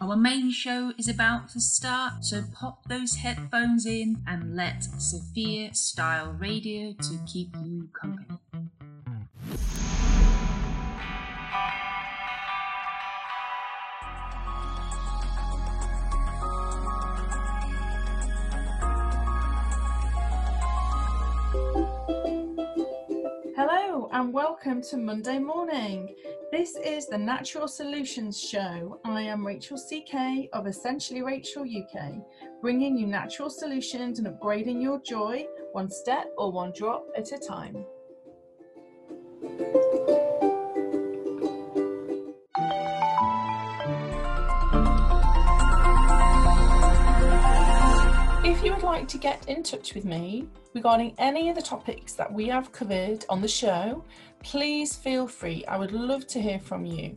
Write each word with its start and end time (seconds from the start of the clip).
Our 0.00 0.16
main 0.16 0.50
show 0.50 0.92
is 0.96 1.08
about 1.08 1.50
to 1.50 1.60
start, 1.60 2.24
so 2.24 2.42
pop 2.54 2.88
those 2.88 3.16
headphones 3.16 3.84
in 3.84 4.22
and 4.26 4.56
let 4.56 4.84
Sophia 4.98 5.74
Style 5.74 6.32
Radio 6.32 6.94
to 6.94 7.18
keep 7.26 7.54
you 7.62 7.88
company. 7.92 8.38
And 24.18 24.32
welcome 24.32 24.82
to 24.82 24.96
Monday 24.96 25.38
morning. 25.38 26.12
This 26.50 26.74
is 26.74 27.06
the 27.06 27.16
Natural 27.16 27.68
Solutions 27.68 28.36
Show. 28.36 28.98
I 29.04 29.22
am 29.22 29.46
Rachel 29.46 29.78
CK 29.78 30.48
of 30.52 30.66
Essentially 30.66 31.22
Rachel 31.22 31.62
UK, 31.62 32.14
bringing 32.60 32.98
you 32.98 33.06
natural 33.06 33.48
solutions 33.48 34.18
and 34.18 34.26
upgrading 34.26 34.82
your 34.82 35.00
joy 35.02 35.46
one 35.70 35.88
step 35.88 36.32
or 36.36 36.50
one 36.50 36.72
drop 36.72 37.06
at 37.16 37.30
a 37.30 37.38
time. 37.38 37.84
You 48.68 48.74
would 48.74 48.82
like 48.82 49.08
to 49.08 49.16
get 49.16 49.48
in 49.48 49.62
touch 49.62 49.94
with 49.94 50.04
me 50.04 50.46
regarding 50.74 51.14
any 51.16 51.48
of 51.48 51.56
the 51.56 51.62
topics 51.62 52.12
that 52.12 52.30
we 52.30 52.46
have 52.48 52.70
covered 52.70 53.24
on 53.30 53.40
the 53.40 53.48
show, 53.48 54.04
please 54.44 54.94
feel 54.94 55.26
free. 55.26 55.64
I 55.64 55.78
would 55.78 55.92
love 55.92 56.26
to 56.26 56.38
hear 56.38 56.58
from 56.58 56.84
you. 56.84 57.14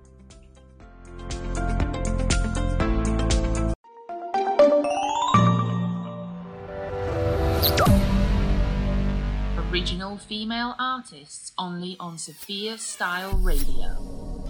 Original 9.87 10.17
female 10.17 10.75
artists 10.77 11.53
only 11.57 11.95
on 11.97 12.17
Sophia 12.17 12.77
Style 12.77 13.31
Radio. 13.37 14.43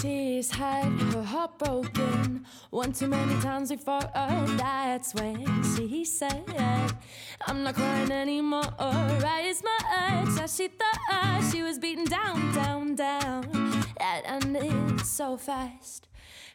She's 0.00 0.50
had 0.50 0.88
her 1.12 1.22
heart 1.22 1.58
broken 1.58 2.46
one 2.70 2.92
too 2.94 3.08
many 3.08 3.38
times 3.42 3.70
before. 3.70 4.00
Oh, 4.14 4.46
that's 4.56 5.14
when 5.14 5.44
she 5.76 6.06
said, 6.06 6.44
I'm 7.46 7.62
not 7.62 7.74
crying 7.74 8.10
anymore. 8.10 8.64
I 8.78 9.42
Raised 9.44 9.64
my 9.64 9.78
eyes 9.90 10.38
as 10.38 10.56
she 10.56 10.68
thought 10.68 11.50
she 11.52 11.62
was 11.62 11.78
beaten 11.78 12.04
down, 12.04 12.52
down, 12.54 12.94
down. 12.94 13.84
That 13.98 14.22
ended 14.24 15.00
so 15.04 15.36
fast. 15.36 16.08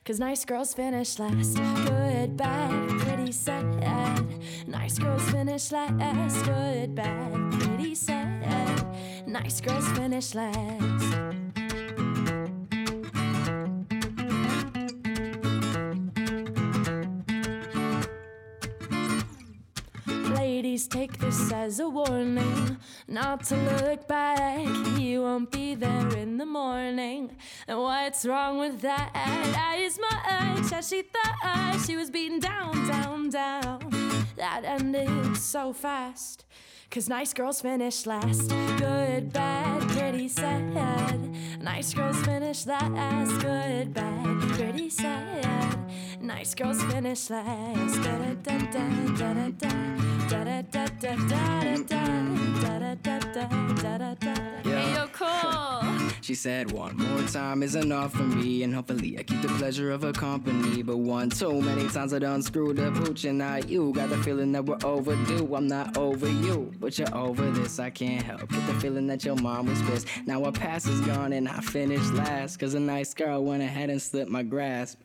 Cause 0.06 0.20
nice 0.20 0.44
girls 0.46 0.74
finish 0.74 1.20
last. 1.20 1.58
Good, 1.86 2.36
bad, 2.36 2.90
pretty 3.02 3.32
sad. 3.32 4.26
Nice 4.68 4.98
girls 4.98 5.30
finish 5.30 5.72
last. 5.72 6.46
Good, 6.46 6.96
bad, 6.96 7.52
pretty 7.60 7.96
sad. 7.96 8.86
Nice 9.28 9.62
girls 9.62 9.88
finish 9.92 10.34
last. 10.34 11.39
Ladies, 20.80 20.88
take 20.88 21.18
this 21.18 21.52
as 21.52 21.82
a 21.82 21.90
warning 21.90 22.78
not 23.06 23.44
to 23.46 23.58
look 23.58 24.08
back. 24.08 24.66
You 24.98 25.24
won't 25.24 25.52
be 25.52 25.76
there 25.76 26.08
in 26.16 26.38
the 26.38 26.46
morning. 26.46 27.36
And 27.68 27.80
what's 27.80 28.26
wrong 28.26 28.60
with 28.60 28.80
that? 28.80 29.12
I 29.14 29.90
my 30.00 30.56
ex, 30.56 30.72
as 30.72 30.88
she 30.88 31.02
thought 31.02 31.84
she 31.86 31.98
was 31.98 32.10
beaten 32.10 32.40
down, 32.40 32.88
down, 32.88 33.30
down. 33.30 33.80
That 34.38 34.62
ended 34.64 35.36
so 35.36 35.74
fast. 35.74 36.46
Cause 36.90 37.10
nice 37.10 37.34
girls 37.34 37.60
finish 37.60 38.06
last. 38.06 38.50
Good, 38.78 39.34
bad, 39.34 39.82
pretty 39.90 40.30
sad. 40.30 41.20
Nice 41.62 41.94
girls 41.94 42.22
finish 42.22 42.66
last. 42.66 43.42
Good, 43.42 43.94
bad, 43.94 44.40
pretty 44.54 44.90
sad. 44.90 45.78
Nice 46.22 46.56
girls 46.56 46.82
finish 46.84 47.30
last. 47.30 48.02
Da 48.02 48.18
da 48.18 48.34
da 48.34 48.58
da 48.72 49.34
da 49.34 49.50
da 49.50 50.09
she 56.22 56.36
said, 56.36 56.72
One 56.72 56.96
more 56.96 57.24
time 57.24 57.64
is 57.64 57.74
enough 57.74 58.14
for 58.14 58.22
me, 58.22 58.62
and 58.62 58.76
hopefully 58.76 59.18
I 59.18 59.24
keep 59.24 59.42
the 59.42 59.48
pleasure 59.48 59.90
of 59.90 60.04
her 60.04 60.14
company. 60.14 60.84
But 60.84 60.98
one 60.98 61.32
too 61.32 61.60
many 61.60 61.90
times 61.90 62.14
I 62.14 62.20
done 62.20 62.44
screwed 62.44 62.80
up, 62.80 62.94
pooch, 62.94 63.26
and 63.26 63.40
now 63.40 63.56
you 63.56 63.92
got 63.94 64.10
the 64.10 64.18
feeling 64.20 64.52
that 64.52 64.64
we're 64.64 64.78
overdue. 64.84 65.56
I'm 65.56 65.68
not 65.68 65.98
over 65.98 66.28
you, 66.30 66.72
but 66.80 67.00
you're 67.00 67.18
over 67.18 67.50
this. 67.50 67.80
I 67.80 67.90
can't 67.90 68.22
help. 68.22 68.48
Get 68.48 68.68
the 68.68 68.76
feeling 68.76 69.08
that 69.08 69.26
your 69.26 69.38
mom 69.38 69.66
was 69.66 69.82
pissed. 69.82 70.06
Now 70.28 70.44
our 70.44 70.52
past 70.52 70.88
is 70.88 71.02
gone, 71.02 71.34
and 71.34 71.50
I 71.50 71.60
finished 71.62 72.14
last, 72.14 72.58
cause 72.58 72.76
a 72.76 72.80
nice 72.80 73.16
girl 73.16 73.44
went 73.44 73.64
ahead 73.64 73.90
and 73.90 74.00
slipped 74.00 74.30
my 74.30 74.44
grasp. 74.44 75.00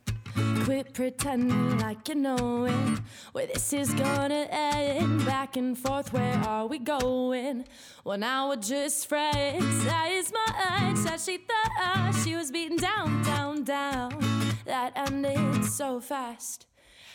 Quit 0.65 0.93
pretending 0.95 1.79
like 1.79 2.09
you 2.09 2.15
know 2.15 2.65
it. 2.65 3.01
Where 3.33 3.47
this 3.47 3.73
is 3.73 3.93
gonna 3.95 4.47
end. 4.51 5.25
Back 5.25 5.57
and 5.57 5.77
forth, 5.77 6.13
where 6.13 6.39
are 6.47 6.67
we 6.67 6.79
going? 6.79 7.65
Well, 8.05 8.19
now 8.19 8.49
we're 8.49 8.57
just 8.57 9.09
friends. 9.09 9.85
That 9.85 10.11
is 10.11 10.33
my 10.33 10.89
ex. 10.89 11.05
That 11.05 11.21
she 11.21 11.39
thought 11.39 12.13
she 12.25 12.35
was 12.35 12.51
beaten 12.51 12.77
down, 12.77 13.23
down, 13.23 13.65
down. 13.65 14.19
That 14.65 14.93
ended 14.97 15.65
so 15.65 16.01
fast. 16.01 16.67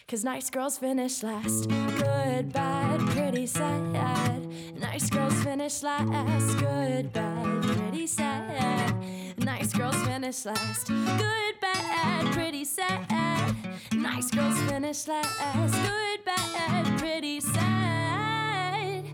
Cause 0.08 0.24
nice 0.24 0.50
girls 0.50 0.80
finish 0.80 1.22
last. 1.22 1.70
Good, 1.70 2.52
bad, 2.52 3.00
pretty 3.12 3.46
sad. 3.46 4.48
Nice 4.76 5.08
girls 5.10 5.44
finish 5.44 5.84
last. 5.84 6.58
Good, 6.58 7.14
bad, 7.14 7.64
pretty 7.64 8.08
sad. 8.08 8.96
Nice 9.38 9.72
girls 9.72 9.96
finish 10.08 10.46
last. 10.46 10.88
Good, 10.88 11.59
bad, 11.80 12.34
pretty 12.34 12.66
sad. 12.66 13.56
Nice 13.94 14.32
girls 14.32 14.60
finish 14.64 15.08
last. 15.08 15.74
Good, 15.88 16.26
bad, 16.26 17.00
pretty 17.00 17.40
sad. 17.40 19.06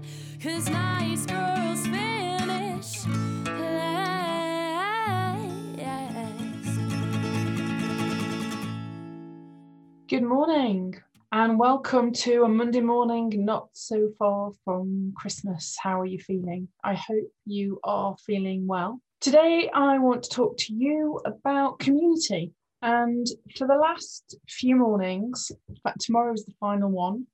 Cause 0.42 0.70
nice 0.70 1.26
girls 1.26 1.86
finish 1.88 3.06
last. 3.46 4.26
Good 10.08 10.24
morning 10.24 10.96
and 11.32 11.60
welcome 11.60 12.14
to 12.14 12.44
a 12.44 12.48
Monday 12.48 12.80
morning 12.80 13.32
not 13.44 13.70
so 13.74 14.10
far 14.18 14.52
from 14.64 15.14
Christmas. 15.18 15.76
How 15.82 16.00
are 16.00 16.06
you 16.06 16.20
feeling? 16.20 16.68
I 16.84 16.94
hope 16.94 17.30
you 17.46 17.80
are 17.84 18.16
feeling 18.26 18.68
well. 18.68 19.02
Today, 19.22 19.70
I 19.74 19.98
want 19.98 20.24
to 20.24 20.30
talk 20.30 20.58
to 20.58 20.74
you 20.74 21.20
about 21.26 21.80
community. 21.80 22.52
And 22.82 23.26
for 23.58 23.66
the 23.66 23.76
last 23.76 24.36
few 24.48 24.76
mornings, 24.76 25.52
in 25.68 25.76
fact, 25.78 26.02
tomorrow 26.02 26.34
is 26.34 26.46
the 26.46 26.54
final 26.60 26.92
one, 26.92 27.26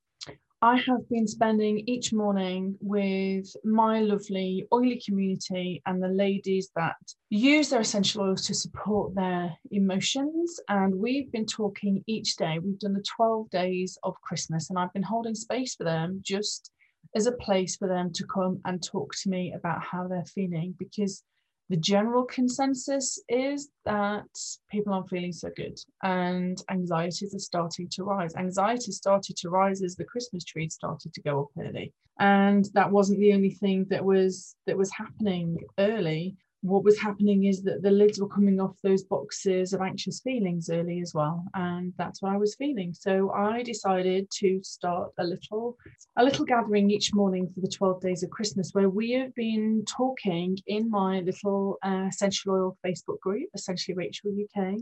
I 0.62 0.76
have 0.76 1.08
been 1.10 1.26
spending 1.26 1.80
each 1.88 2.12
morning 2.12 2.76
with 2.80 3.52
my 3.64 4.00
lovely 4.00 4.64
oily 4.72 5.02
community 5.04 5.82
and 5.84 6.00
the 6.00 6.08
ladies 6.08 6.70
that 6.76 6.94
use 7.30 7.68
their 7.68 7.80
essential 7.80 8.22
oils 8.22 8.46
to 8.46 8.54
support 8.54 9.12
their 9.16 9.58
emotions. 9.72 10.60
And 10.68 10.94
we've 10.94 11.32
been 11.32 11.46
talking 11.46 12.04
each 12.06 12.36
day. 12.36 12.60
We've 12.60 12.78
done 12.78 12.94
the 12.94 13.04
12 13.16 13.50
days 13.50 13.98
of 14.04 14.14
Christmas, 14.22 14.70
and 14.70 14.78
I've 14.78 14.92
been 14.92 15.02
holding 15.02 15.34
space 15.34 15.74
for 15.74 15.82
them 15.82 16.20
just 16.22 16.70
as 17.16 17.26
a 17.26 17.32
place 17.32 17.76
for 17.76 17.88
them 17.88 18.12
to 18.12 18.24
come 18.24 18.60
and 18.64 18.82
talk 18.82 19.14
to 19.22 19.28
me 19.28 19.52
about 19.52 19.82
how 19.82 20.06
they're 20.06 20.24
feeling 20.24 20.74
because 20.78 21.24
the 21.72 21.78
general 21.78 22.24
consensus 22.24 23.18
is 23.30 23.70
that 23.86 24.26
people 24.70 24.92
aren't 24.92 25.08
feeling 25.08 25.32
so 25.32 25.48
good 25.56 25.78
and 26.02 26.62
anxieties 26.70 27.34
are 27.34 27.38
starting 27.38 27.88
to 27.88 28.04
rise. 28.04 28.36
Anxiety 28.36 28.92
started 28.92 29.38
to 29.38 29.48
rise 29.48 29.82
as 29.82 29.96
the 29.96 30.04
Christmas 30.04 30.44
tree 30.44 30.68
started 30.68 31.14
to 31.14 31.22
go 31.22 31.44
up 31.44 31.64
early. 31.66 31.90
And 32.18 32.68
that 32.74 32.90
wasn't 32.90 33.20
the 33.20 33.32
only 33.32 33.52
thing 33.52 33.86
that 33.88 34.04
was 34.04 34.54
that 34.66 34.76
was 34.76 34.92
happening 34.92 35.60
early 35.78 36.36
what 36.62 36.84
was 36.84 36.98
happening 36.98 37.44
is 37.44 37.62
that 37.62 37.82
the 37.82 37.90
lids 37.90 38.20
were 38.20 38.28
coming 38.28 38.60
off 38.60 38.76
those 38.82 39.02
boxes 39.02 39.72
of 39.72 39.80
anxious 39.80 40.20
feelings 40.20 40.70
early 40.70 41.00
as 41.00 41.12
well 41.12 41.44
and 41.54 41.92
that's 41.98 42.22
what 42.22 42.32
i 42.32 42.36
was 42.36 42.54
feeling. 42.54 42.94
So 42.94 43.30
i 43.32 43.62
decided 43.62 44.30
to 44.38 44.60
start 44.62 45.10
a 45.18 45.24
little 45.24 45.76
a 46.16 46.24
little 46.24 46.44
gathering 46.44 46.90
each 46.90 47.12
morning 47.12 47.50
for 47.52 47.60
the 47.60 47.68
12 47.68 48.00
days 48.00 48.22
of 48.22 48.30
christmas 48.30 48.70
where 48.72 48.88
we 48.88 49.12
have 49.12 49.34
been 49.34 49.84
talking 49.88 50.56
in 50.66 50.88
my 50.88 51.20
little 51.20 51.78
uh, 51.84 52.06
essential 52.08 52.54
oil 52.54 52.78
facebook 52.86 53.18
group 53.20 53.48
essentially 53.54 53.96
rachel 53.96 54.30
uk 54.30 54.76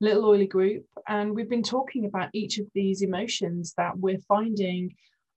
little 0.00 0.24
oily 0.24 0.46
group 0.46 0.86
and 1.08 1.34
we've 1.34 1.50
been 1.50 1.62
talking 1.62 2.06
about 2.06 2.30
each 2.32 2.58
of 2.58 2.66
these 2.74 3.02
emotions 3.02 3.74
that 3.76 3.96
we're 3.98 4.18
finding 4.26 4.94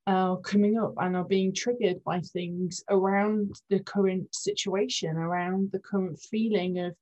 are 0.07 0.37
coming 0.37 0.77
up 0.77 0.93
and 0.97 1.15
are 1.15 1.23
being 1.23 1.53
triggered 1.53 2.03
by 2.03 2.19
things 2.19 2.83
around 2.89 3.59
the 3.69 3.79
current 3.79 4.33
situation, 4.33 5.15
around 5.15 5.71
the 5.71 5.79
current 5.79 6.19
feeling 6.19 6.79
of 6.79 6.95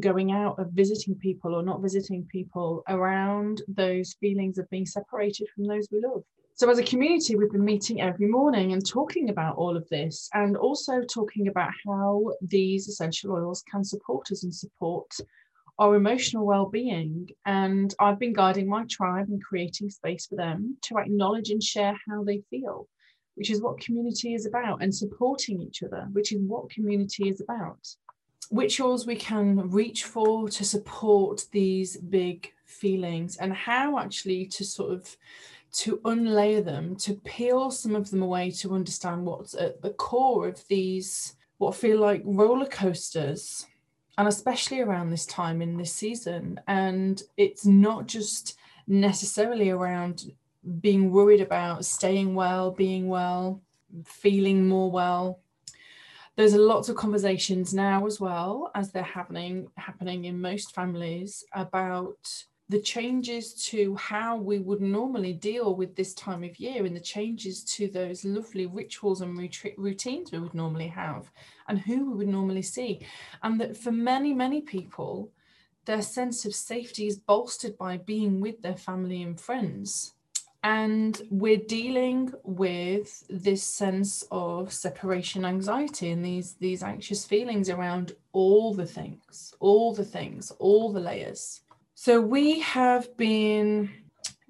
going 0.00 0.32
out, 0.32 0.58
of 0.58 0.70
visiting 0.72 1.14
people 1.14 1.54
or 1.54 1.62
not 1.62 1.82
visiting 1.82 2.24
people, 2.30 2.82
around 2.88 3.62
those 3.68 4.14
feelings 4.20 4.58
of 4.58 4.68
being 4.70 4.86
separated 4.86 5.46
from 5.54 5.66
those 5.66 5.88
we 5.90 6.00
love. 6.00 6.22
So, 6.54 6.70
as 6.70 6.78
a 6.78 6.82
community, 6.82 7.36
we've 7.36 7.52
been 7.52 7.64
meeting 7.64 8.00
every 8.00 8.28
morning 8.28 8.72
and 8.72 8.86
talking 8.86 9.28
about 9.28 9.56
all 9.56 9.76
of 9.76 9.86
this, 9.90 10.30
and 10.32 10.56
also 10.56 11.02
talking 11.02 11.48
about 11.48 11.70
how 11.86 12.32
these 12.40 12.88
essential 12.88 13.32
oils 13.32 13.62
can 13.70 13.84
support 13.84 14.30
us 14.32 14.42
and 14.42 14.54
support 14.54 15.10
our 15.78 15.94
emotional 15.94 16.46
well-being 16.46 17.28
and 17.44 17.94
i've 18.00 18.18
been 18.18 18.32
guiding 18.32 18.68
my 18.68 18.84
tribe 18.88 19.26
and 19.28 19.42
creating 19.42 19.90
space 19.90 20.26
for 20.26 20.36
them 20.36 20.76
to 20.82 20.96
acknowledge 20.98 21.50
and 21.50 21.62
share 21.62 21.96
how 22.08 22.22
they 22.24 22.42
feel 22.50 22.88
which 23.34 23.50
is 23.50 23.60
what 23.60 23.80
community 23.80 24.34
is 24.34 24.46
about 24.46 24.82
and 24.82 24.94
supporting 24.94 25.60
each 25.60 25.82
other 25.82 26.06
which 26.12 26.32
is 26.32 26.40
what 26.42 26.70
community 26.70 27.28
is 27.28 27.40
about 27.40 27.78
rituals 28.50 29.06
we 29.06 29.16
can 29.16 29.70
reach 29.70 30.04
for 30.04 30.48
to 30.48 30.64
support 30.64 31.44
these 31.52 31.96
big 31.96 32.52
feelings 32.64 33.36
and 33.36 33.52
how 33.52 33.98
actually 33.98 34.46
to 34.46 34.64
sort 34.64 34.92
of 34.92 35.16
to 35.72 35.98
unlayer 35.98 36.64
them 36.64 36.96
to 36.96 37.14
peel 37.14 37.70
some 37.70 37.94
of 37.94 38.10
them 38.10 38.22
away 38.22 38.50
to 38.50 38.74
understand 38.74 39.24
what's 39.24 39.54
at 39.54 39.82
the 39.82 39.90
core 39.90 40.48
of 40.48 40.66
these 40.68 41.36
what 41.58 41.74
feel 41.74 41.98
like 41.98 42.22
roller 42.24 42.66
coasters 42.66 43.66
and 44.18 44.28
especially 44.28 44.80
around 44.80 45.10
this 45.10 45.26
time 45.26 45.60
in 45.60 45.76
this 45.76 45.92
season. 45.92 46.60
And 46.66 47.22
it's 47.36 47.66
not 47.66 48.06
just 48.06 48.56
necessarily 48.86 49.70
around 49.70 50.32
being 50.80 51.10
worried 51.10 51.40
about 51.40 51.84
staying 51.84 52.34
well, 52.34 52.70
being 52.70 53.08
well, 53.08 53.60
feeling 54.04 54.68
more 54.68 54.90
well. 54.90 55.40
There's 56.36 56.54
lots 56.54 56.88
of 56.88 56.96
conversations 56.96 57.72
now 57.72 58.06
as 58.06 58.20
well 58.20 58.70
as 58.74 58.90
they're 58.90 59.02
happening 59.02 59.68
happening 59.76 60.26
in 60.26 60.40
most 60.40 60.74
families 60.74 61.44
about 61.54 62.18
the 62.68 62.80
changes 62.80 63.54
to 63.54 63.94
how 63.94 64.36
we 64.36 64.58
would 64.58 64.80
normally 64.80 65.32
deal 65.32 65.74
with 65.76 65.94
this 65.94 66.14
time 66.14 66.42
of 66.42 66.58
year 66.58 66.84
and 66.84 66.96
the 66.96 67.00
changes 67.00 67.62
to 67.62 67.88
those 67.88 68.24
lovely 68.24 68.66
rituals 68.66 69.20
and 69.20 69.38
routines 69.76 70.32
we 70.32 70.40
would 70.40 70.54
normally 70.54 70.88
have 70.88 71.30
and 71.68 71.78
who 71.78 72.10
we 72.10 72.18
would 72.18 72.28
normally 72.28 72.62
see. 72.62 73.06
And 73.42 73.60
that 73.60 73.76
for 73.76 73.92
many, 73.92 74.34
many 74.34 74.60
people, 74.60 75.30
their 75.84 76.02
sense 76.02 76.44
of 76.44 76.54
safety 76.54 77.06
is 77.06 77.16
bolstered 77.16 77.78
by 77.78 77.98
being 77.98 78.40
with 78.40 78.62
their 78.62 78.76
family 78.76 79.22
and 79.22 79.40
friends. 79.40 80.14
And 80.64 81.22
we're 81.30 81.58
dealing 81.58 82.32
with 82.42 83.22
this 83.30 83.62
sense 83.62 84.24
of 84.32 84.72
separation 84.72 85.44
anxiety 85.44 86.10
and 86.10 86.24
these, 86.24 86.54
these 86.54 86.82
anxious 86.82 87.24
feelings 87.24 87.70
around 87.70 88.16
all 88.32 88.74
the 88.74 88.86
things, 88.86 89.54
all 89.60 89.94
the 89.94 90.04
things, 90.04 90.50
all 90.58 90.92
the 90.92 90.98
layers. 90.98 91.60
So 91.98 92.20
we 92.20 92.60
have 92.60 93.16
been 93.16 93.90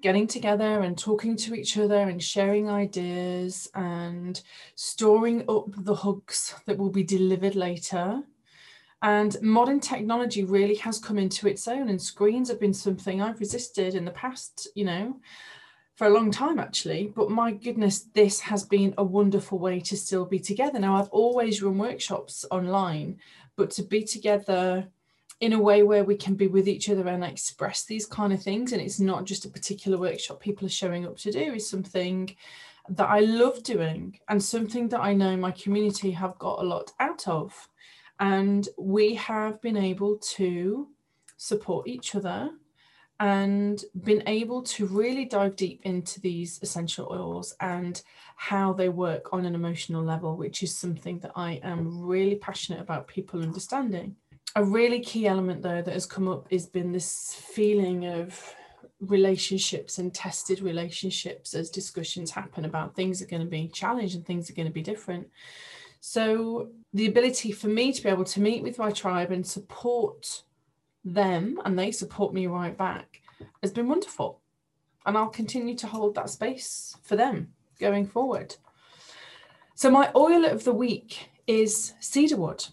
getting 0.01 0.27
together 0.27 0.81
and 0.81 0.97
talking 0.97 1.37
to 1.37 1.55
each 1.55 1.77
other 1.77 1.95
and 1.95 2.21
sharing 2.21 2.69
ideas 2.69 3.69
and 3.73 4.39
storing 4.75 5.45
up 5.47 5.67
the 5.69 5.95
hugs 5.95 6.53
that 6.65 6.77
will 6.77 6.89
be 6.89 7.03
delivered 7.03 7.55
later. 7.55 8.21
And 9.01 9.41
modern 9.41 9.79
technology 9.79 10.43
really 10.43 10.75
has 10.75 10.99
come 10.99 11.17
into 11.17 11.47
its 11.47 11.69
own, 11.69 11.87
and 11.87 12.01
screens 12.01 12.49
have 12.49 12.59
been 12.59 12.73
something 12.73 13.21
I've 13.21 13.39
resisted 13.39 13.95
in 13.95 14.03
the 14.03 14.11
past, 14.11 14.67
you 14.75 14.83
know, 14.83 15.21
for 15.95 16.05
a 16.07 16.13
long 16.13 16.31
time 16.31 16.59
actually. 16.59 17.13
But 17.15 17.31
my 17.31 17.53
goodness, 17.53 18.09
this 18.13 18.41
has 18.41 18.65
been 18.65 18.93
a 18.97 19.05
wonderful 19.05 19.57
way 19.57 19.79
to 19.79 19.95
still 19.95 20.25
be 20.25 20.39
together. 20.39 20.79
Now, 20.79 20.97
I've 20.97 21.09
always 21.11 21.63
run 21.63 21.77
workshops 21.77 22.43
online, 22.51 23.19
but 23.55 23.71
to 23.71 23.83
be 23.83 24.03
together 24.03 24.89
in 25.39 25.53
a 25.53 25.61
way 25.61 25.83
where 25.83 26.03
we 26.03 26.15
can 26.15 26.33
be 26.33 26.47
with 26.47 26.67
each 26.67 26.89
other 26.89 27.07
and 27.07 27.23
express 27.23 27.85
these 27.85 28.05
kind 28.05 28.33
of 28.33 28.41
things 28.41 28.73
and 28.73 28.81
it's 28.81 28.99
not 28.99 29.25
just 29.25 29.45
a 29.45 29.49
particular 29.49 29.97
workshop 29.97 30.39
people 30.39 30.65
are 30.65 30.69
showing 30.69 31.05
up 31.05 31.15
to 31.15 31.31
do 31.31 31.53
is 31.53 31.69
something 31.69 32.35
that 32.89 33.09
I 33.09 33.19
love 33.19 33.63
doing 33.63 34.19
and 34.29 34.41
something 34.41 34.89
that 34.89 35.01
I 35.01 35.13
know 35.13 35.35
my 35.35 35.51
community 35.51 36.11
have 36.11 36.37
got 36.39 36.59
a 36.59 36.63
lot 36.63 36.91
out 36.99 37.27
of. 37.27 37.69
And 38.19 38.67
we 38.77 39.15
have 39.15 39.61
been 39.61 39.77
able 39.77 40.17
to 40.17 40.87
support 41.37 41.87
each 41.87 42.15
other 42.15 42.51
and 43.19 43.83
been 44.03 44.23
able 44.27 44.61
to 44.61 44.85
really 44.85 45.25
dive 45.25 45.55
deep 45.55 45.81
into 45.83 46.21
these 46.21 46.59
essential 46.61 47.07
oils 47.11 47.55
and 47.59 48.01
how 48.35 48.73
they 48.73 48.89
work 48.89 49.33
on 49.33 49.45
an 49.45 49.55
emotional 49.55 50.03
level, 50.03 50.37
which 50.37 50.61
is 50.63 50.75
something 50.75 51.19
that 51.19 51.31
I 51.35 51.59
am 51.63 52.05
really 52.05 52.35
passionate 52.35 52.79
about 52.79 53.07
people 53.07 53.41
understanding 53.41 54.15
a 54.55 54.63
really 54.63 54.99
key 54.99 55.27
element 55.27 55.61
though 55.61 55.81
that 55.81 55.93
has 55.93 56.05
come 56.05 56.27
up 56.27 56.51
has 56.51 56.65
been 56.65 56.91
this 56.91 57.33
feeling 57.33 58.05
of 58.05 58.55
relationships 58.99 59.99
and 59.99 60.13
tested 60.13 60.61
relationships 60.61 61.53
as 61.53 61.69
discussions 61.69 62.31
happen 62.31 62.65
about 62.65 62.95
things 62.95 63.21
are 63.21 63.27
going 63.27 63.41
to 63.41 63.47
be 63.47 63.67
challenged 63.67 64.15
and 64.15 64.25
things 64.25 64.49
are 64.49 64.53
going 64.53 64.67
to 64.67 64.73
be 64.73 64.81
different. 64.81 65.27
So 65.99 66.69
the 66.93 67.07
ability 67.07 67.51
for 67.51 67.67
me 67.67 67.91
to 67.91 68.01
be 68.01 68.09
able 68.09 68.23
to 68.25 68.41
meet 68.41 68.63
with 68.63 68.79
my 68.79 68.91
tribe 68.91 69.31
and 69.31 69.45
support 69.45 70.43
them 71.05 71.59
and 71.63 71.77
they 71.77 71.91
support 71.91 72.33
me 72.33 72.47
right 72.47 72.75
back 72.75 73.21
has 73.61 73.71
been 73.71 73.87
wonderful. 73.87 74.41
And 75.05 75.17
i'll 75.17 75.29
continue 75.29 75.75
to 75.75 75.87
hold 75.87 76.15
that 76.15 76.29
space 76.29 76.97
for 77.03 77.15
them 77.15 77.53
going 77.79 78.07
forward. 78.07 78.55
So 79.75 79.91
my 79.91 80.11
oil 80.15 80.43
of 80.43 80.63
the 80.63 80.73
week 80.73 81.29
is 81.45 81.93
cedarwood 81.99 82.65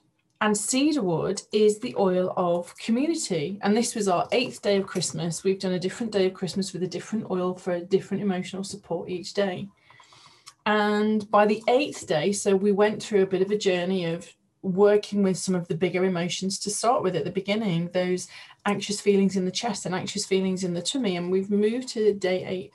and 0.44 0.54
cedarwood 0.54 1.40
is 1.52 1.78
the 1.78 1.94
oil 1.96 2.34
of 2.36 2.76
community. 2.76 3.58
And 3.62 3.74
this 3.74 3.94
was 3.94 4.08
our 4.08 4.28
eighth 4.30 4.60
day 4.60 4.76
of 4.76 4.86
Christmas. 4.86 5.42
We've 5.42 5.58
done 5.58 5.72
a 5.72 5.78
different 5.78 6.12
day 6.12 6.26
of 6.26 6.34
Christmas 6.34 6.74
with 6.74 6.82
a 6.82 6.86
different 6.86 7.30
oil 7.30 7.54
for 7.54 7.72
a 7.72 7.80
different 7.80 8.22
emotional 8.22 8.62
support 8.62 9.08
each 9.08 9.32
day. 9.32 9.68
And 10.66 11.30
by 11.30 11.46
the 11.46 11.62
eighth 11.66 12.06
day, 12.06 12.32
so 12.32 12.54
we 12.54 12.72
went 12.72 13.02
through 13.02 13.22
a 13.22 13.26
bit 13.26 13.40
of 13.40 13.50
a 13.52 13.56
journey 13.56 14.04
of 14.04 14.30
working 14.60 15.22
with 15.22 15.38
some 15.38 15.54
of 15.54 15.66
the 15.66 15.74
bigger 15.74 16.04
emotions 16.04 16.58
to 16.58 16.70
start 16.70 17.02
with 17.02 17.16
at 17.16 17.24
the 17.24 17.30
beginning, 17.30 17.88
those 17.94 18.28
anxious 18.66 19.00
feelings 19.00 19.36
in 19.36 19.46
the 19.46 19.50
chest 19.50 19.86
and 19.86 19.94
anxious 19.94 20.26
feelings 20.26 20.62
in 20.62 20.74
the 20.74 20.82
tummy. 20.82 21.16
And 21.16 21.32
we've 21.32 21.50
moved 21.50 21.88
to 21.90 22.12
day 22.12 22.44
eight 22.44 22.72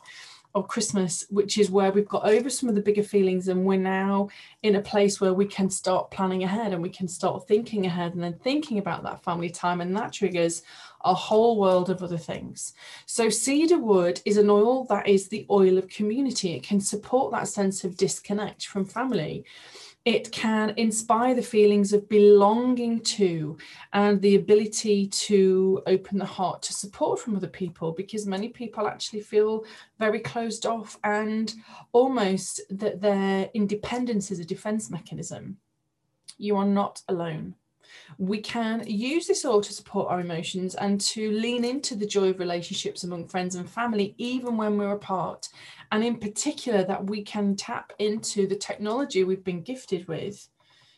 of 0.56 0.68
Christmas, 0.68 1.26
which 1.30 1.58
is 1.58 1.70
where 1.70 1.92
we've 1.92 2.08
got 2.08 2.28
over 2.28 2.50
some 2.50 2.70
of 2.70 2.76
the 2.76 2.82
bigger 2.82 3.04
feelings 3.04 3.48
and 3.48 3.66
we're 3.66 3.78
now 3.78 4.30
in 4.64 4.76
a 4.76 4.82
place 4.82 5.22
where 5.22 5.34
we 5.34 5.46
can 5.46 5.70
start 5.70 6.10
planning 6.10 6.44
ahead 6.44 6.74
and 6.74 6.82
we 6.82 6.90
can 6.90 7.08
start 7.08 7.48
thinking 7.48 7.86
ahead 7.86 8.14
and 8.14 8.24
then 8.24 8.34
thinking 8.34 8.80
about 8.80 9.04
that 9.04 9.24
family 9.24 9.50
time. 9.50 9.80
And 9.80 9.96
that 9.96 10.12
triggers 10.12 10.64
a 11.06 11.14
whole 11.14 11.60
world 11.60 11.90
of 11.90 12.02
other 12.02 12.18
things. 12.18 12.74
So, 13.06 13.30
cedar 13.30 13.78
wood 13.78 14.22
is 14.26 14.38
an 14.38 14.50
oil 14.50 14.86
that 14.86 15.08
is 15.08 15.28
the 15.28 15.46
oil 15.50 15.78
of 15.78 15.88
community. 15.88 16.54
It 16.54 16.64
can 16.64 16.82
support 16.82 17.32
that 17.32 17.48
sense 17.48 17.84
of 17.84 17.96
disconnect 17.96 18.66
from 18.66 18.86
family 18.86 19.46
it 20.06 20.32
can 20.32 20.74
inspire 20.78 21.36
the 21.36 21.42
feelings 21.42 21.94
of 21.94 22.08
belonging 22.10 23.02
to 23.02 23.58
and 23.94 24.22
the 24.22 24.36
ability 24.36 25.08
to 25.08 25.82
open 25.88 26.18
the 26.18 26.26
heart 26.26 26.62
to 26.64 26.74
support 26.74 27.20
from 27.20 27.36
other 27.36 27.48
people 27.48 27.92
because 27.92 28.26
many 28.26 28.50
people 28.50 28.88
actually 28.88 29.22
feel 29.22 29.66
very 30.00 30.20
closed 30.20 30.66
off 30.66 30.98
and 31.04 31.54
almost 31.92 32.62
that 32.70 33.02
their 33.02 33.50
independence 33.54 34.32
is 34.32 34.40
a 34.40 34.46
defense 34.46 34.90
mechanism. 34.90 35.58
You 36.38 36.56
are 36.56 36.66
not 36.66 37.02
alone 37.10 37.56
we 38.18 38.40
can 38.40 38.84
use 38.88 39.28
this 39.28 39.46
all 39.46 39.62
to 39.62 39.74
support 39.74 40.10
our 40.10 40.20
emotions 40.20 40.76
and 40.76 41.00
to 41.02 41.32
lean 41.32 41.64
into 41.64 41.96
the 41.96 42.06
joy 42.06 42.30
of 42.30 42.40
relationships 42.40 43.04
among 43.04 43.28
friends 43.28 43.56
and 43.56 43.70
family, 43.70 44.16
even 44.18 44.58
when 44.58 44.78
we're 44.78 44.94
apart. 44.94 45.50
And 45.92 46.04
in 46.04 46.18
particular, 46.18 46.84
that 46.84 47.06
we 47.06 47.24
can 47.24 47.56
tap 47.56 47.94
into 48.00 48.48
the 48.48 48.56
technology 48.56 49.24
we've 49.24 49.44
been 49.44 49.62
gifted 49.62 50.08
with 50.08 50.48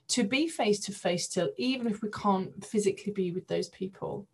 to 0.09 0.23
be 0.23 0.47
face 0.47 0.79
to 0.81 0.91
face 0.91 1.25
still, 1.25 1.49
even 1.57 1.87
if 1.87 2.01
we 2.01 2.09
can't 2.09 2.65
physically 2.65 3.13
be 3.13 3.31
with 3.31 3.47
those 3.47 3.69
people. 3.69 4.27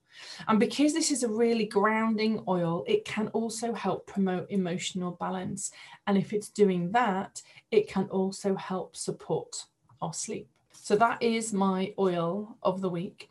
And 0.48 0.60
because 0.60 0.94
this 0.94 1.12
is 1.12 1.22
a 1.24 1.30
really 1.30 1.66
grounding 1.66 2.44
oil, 2.48 2.84
it 2.88 3.06
can 3.06 3.28
also 3.30 3.74
help 3.74 4.08
promote 4.08 4.50
emotional 4.50 5.12
balance. 5.12 5.72
And 6.08 6.18
if 6.18 6.34
it's 6.34 6.50
doing 6.50 6.92
that, 6.94 7.42
it 7.70 7.88
can 7.88 8.06
also 8.06 8.56
help 8.56 8.96
support 8.96 9.66
our 10.02 10.14
sleep. 10.14 10.50
So 10.88 10.96
that 10.96 11.22
is 11.22 11.52
my 11.52 11.94
oil 12.00 12.56
of 12.64 12.80
the 12.80 12.88
week. 12.88 13.30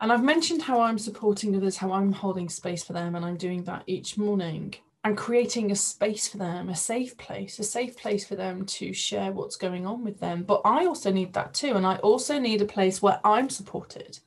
And 0.00 0.10
I've 0.10 0.24
mentioned 0.24 0.62
how 0.62 0.80
I'm 0.80 0.96
supporting 0.96 1.54
others, 1.54 1.76
how 1.76 1.92
I'm 1.92 2.12
holding 2.12 2.48
space 2.48 2.82
for 2.82 2.94
them, 2.94 3.14
and 3.14 3.26
I'm 3.26 3.36
doing 3.36 3.62
that 3.64 3.82
each 3.86 4.16
morning 4.16 4.74
and 5.04 5.14
creating 5.14 5.70
a 5.70 5.76
space 5.76 6.28
for 6.28 6.38
them, 6.38 6.70
a 6.70 6.74
safe 6.74 7.14
place, 7.18 7.58
a 7.58 7.62
safe 7.62 7.94
place 7.98 8.26
for 8.26 8.36
them 8.36 8.64
to 8.64 8.94
share 8.94 9.32
what's 9.32 9.56
going 9.56 9.84
on 9.84 10.02
with 10.02 10.18
them. 10.18 10.44
But 10.44 10.62
I 10.64 10.86
also 10.86 11.12
need 11.12 11.34
that 11.34 11.52
too. 11.52 11.74
And 11.74 11.86
I 11.86 11.96
also 11.96 12.38
need 12.38 12.62
a 12.62 12.64
place 12.64 13.02
where 13.02 13.20
I'm 13.22 13.50
supported. 13.50 14.18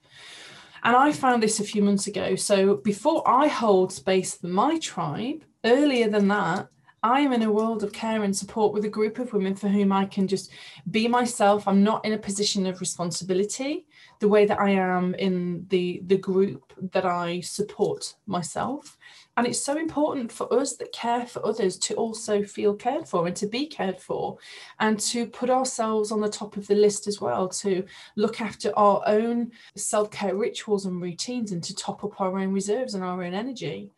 And 0.84 0.96
I 0.96 1.14
found 1.14 1.42
this 1.42 1.60
a 1.60 1.64
few 1.64 1.82
months 1.82 2.06
ago. 2.06 2.36
So 2.36 2.76
before 2.76 3.28
I 3.28 3.48
hold 3.48 3.92
space 3.92 4.38
for 4.38 4.46
my 4.46 4.78
tribe, 4.78 5.44
earlier 5.66 6.10
than 6.10 6.28
that, 6.28 6.68
I 7.04 7.22
am 7.22 7.34
in 7.34 7.42
a 7.42 7.52
world 7.52 7.84
of 7.84 7.94
care 7.94 8.24
and 8.24 8.36
support 8.36 8.74
with 8.74 8.86
a 8.86 8.90
group 8.90 9.18
of 9.18 9.34
women 9.34 9.56
for 9.56 9.68
whom 9.68 9.92
I 9.92 10.06
can 10.06 10.28
just 10.28 10.52
be 10.92 11.08
myself. 11.08 11.68
I'm 11.68 11.84
not 11.84 12.06
in 12.06 12.14
a 12.14 12.18
position 12.18 12.68
of 12.68 12.80
responsibility 12.80 13.88
the 14.20 14.28
way 14.28 14.46
that 14.46 14.60
I 14.60 14.70
am 14.70 15.16
in 15.16 15.66
the 15.70 16.04
the 16.06 16.18
group 16.18 16.74
that 16.92 17.06
I 17.06 17.40
support 17.42 18.14
myself. 18.28 19.00
And 19.36 19.48
it's 19.48 19.64
so 19.64 19.78
important 19.78 20.32
for 20.32 20.54
us 20.54 20.76
that 20.76 20.92
care 20.92 21.26
for 21.26 21.44
others 21.44 21.78
to 21.80 21.96
also 21.96 22.44
feel 22.44 22.76
cared 22.76 23.08
for 23.08 23.26
and 23.26 23.36
to 23.38 23.48
be 23.48 23.66
cared 23.66 24.00
for 24.00 24.38
and 24.80 25.00
to 25.00 25.26
put 25.26 25.50
ourselves 25.50 26.12
on 26.12 26.22
the 26.22 26.30
top 26.30 26.56
of 26.56 26.68
the 26.68 26.76
list 26.76 27.08
as 27.08 27.20
well, 27.20 27.48
to 27.48 27.84
look 28.16 28.42
after 28.42 28.78
our 28.78 29.02
own 29.08 29.52
self 29.76 30.12
care 30.12 30.36
rituals 30.36 30.86
and 30.86 31.02
routines 31.02 31.52
and 31.52 31.64
to 31.64 31.76
top 31.76 32.04
up 32.04 32.22
our 32.22 32.38
own 32.38 32.54
reserves 32.54 32.94
and 32.94 33.04
our 33.04 33.24
own 33.24 33.34
energy. 33.34 33.92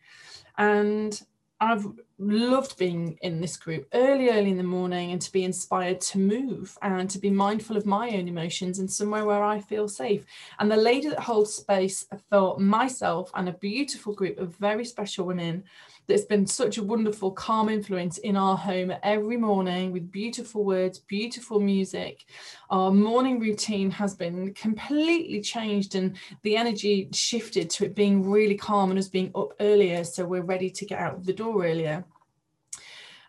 And 0.56 1.20
I've 1.60 1.86
loved 2.18 2.78
being 2.78 3.18
in 3.22 3.40
this 3.40 3.56
group 3.56 3.86
early, 3.92 4.30
early 4.30 4.50
in 4.50 4.56
the 4.56 4.62
morning 4.62 5.10
and 5.10 5.20
to 5.20 5.32
be 5.32 5.44
inspired 5.44 6.00
to 6.00 6.18
move 6.18 6.76
and 6.82 7.10
to 7.10 7.18
be 7.18 7.30
mindful 7.30 7.76
of 7.76 7.86
my 7.86 8.10
own 8.10 8.28
emotions 8.28 8.78
and 8.78 8.90
somewhere 8.90 9.24
where 9.24 9.42
I 9.42 9.60
feel 9.60 9.88
safe. 9.88 10.24
And 10.58 10.70
the 10.70 10.76
lady 10.76 11.08
that 11.08 11.20
holds 11.20 11.54
space 11.54 12.06
for 12.30 12.58
myself 12.58 13.30
and 13.34 13.48
a 13.48 13.52
beautiful 13.52 14.14
group 14.14 14.38
of 14.38 14.54
very 14.56 14.84
special 14.84 15.26
women 15.26 15.64
that's 16.06 16.24
been 16.24 16.46
such 16.46 16.78
a 16.78 16.82
wonderful, 16.82 17.30
calm 17.30 17.68
influence 17.68 18.18
in 18.18 18.36
our 18.36 18.56
home 18.56 18.92
every 19.02 19.36
morning 19.36 19.92
with 19.92 20.10
beautiful 20.10 20.64
words, 20.64 20.98
beautiful 20.98 21.60
music. 21.60 22.24
Our 22.70 22.90
morning 22.90 23.40
routine 23.40 23.90
has 23.92 24.14
been 24.14 24.52
completely 24.54 25.40
changed 25.40 25.94
and 25.94 26.16
the 26.42 26.56
energy 26.56 27.08
shifted 27.12 27.70
to 27.70 27.86
it 27.86 27.94
being 27.94 28.28
really 28.28 28.56
calm 28.56 28.90
and 28.90 28.98
us 28.98 29.08
being 29.08 29.30
up 29.34 29.54
earlier. 29.60 30.04
So 30.04 30.24
we're 30.24 30.42
ready 30.42 30.70
to 30.70 30.86
get 30.86 30.98
out 30.98 31.14
of 31.14 31.26
the 31.26 31.32
door 31.32 31.64
earlier. 31.64 32.04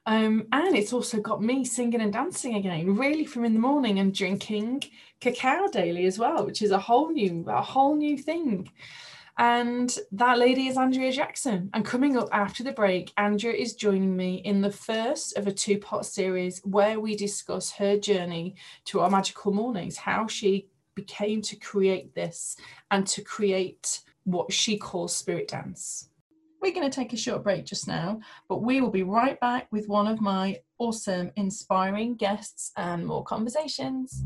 Um, 0.07 0.45
and 0.51 0.75
it's 0.75 0.93
also 0.93 1.19
got 1.19 1.41
me 1.41 1.65
singing 1.65 2.01
and 2.01 2.13
dancing 2.13 2.55
again, 2.55 2.95
really 2.95 3.25
from 3.25 3.43
in 3.43 3.53
the 3.53 3.59
morning 3.59 3.97
and 3.97 4.13
drinking 4.13 4.83
cacao 5.19 5.67
daily 5.67 6.05
as 6.05 6.19
well, 6.19 6.45
which 6.45 6.61
is 6.61 6.71
a 6.71 6.77
whole 6.77 7.09
new, 7.09 7.45
a 7.47 7.61
whole 7.61 7.95
new 7.95 8.17
thing. 8.17 8.69
And 9.37 9.97
that 10.13 10.39
lady 10.39 10.67
is 10.67 10.77
Andrea 10.77 11.11
Jackson. 11.11 11.69
And 11.73 11.83
coming 11.83 12.17
up 12.17 12.29
after 12.31 12.63
the 12.63 12.71
break, 12.71 13.11
Andrea 13.17 13.53
is 13.53 13.73
joining 13.73 14.15
me 14.15 14.35
in 14.35 14.61
the 14.61 14.71
first 14.71 15.37
of 15.37 15.47
a 15.47 15.51
two 15.51 15.77
part 15.77 16.05
series 16.05 16.61
where 16.63 16.99
we 16.99 17.15
discuss 17.15 17.71
her 17.73 17.97
journey 17.97 18.55
to 18.85 19.01
our 19.01 19.09
magical 19.09 19.51
mornings, 19.51 19.97
how 19.97 20.27
she 20.27 20.69
became 20.95 21.41
to 21.41 21.57
create 21.57 22.15
this 22.15 22.55
and 22.91 23.05
to 23.07 23.21
create 23.21 24.01
what 24.23 24.53
she 24.53 24.77
calls 24.77 25.15
spirit 25.15 25.49
dance. 25.49 26.09
We're 26.61 26.73
going 26.73 26.89
to 26.89 26.95
take 26.95 27.13
a 27.13 27.17
short 27.17 27.43
break 27.43 27.65
just 27.65 27.87
now, 27.87 28.21
but 28.47 28.63
we 28.63 28.81
will 28.81 28.89
be 28.89 29.03
right 29.03 29.39
back 29.39 29.67
with 29.71 29.87
one 29.87 30.07
of 30.07 30.21
my 30.21 30.59
awesome, 30.79 31.31
inspiring 31.35 32.15
guests 32.15 32.71
and 32.75 33.05
more 33.05 33.23
conversations. 33.23 34.23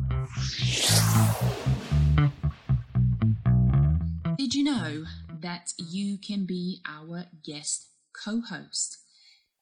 Did 4.50 4.58
you 4.58 4.64
know 4.64 5.06
that 5.42 5.74
you 5.78 6.18
can 6.18 6.48
be 6.48 6.82
our 6.84 7.26
guest 7.46 7.90
co 8.14 8.42
host? 8.42 8.98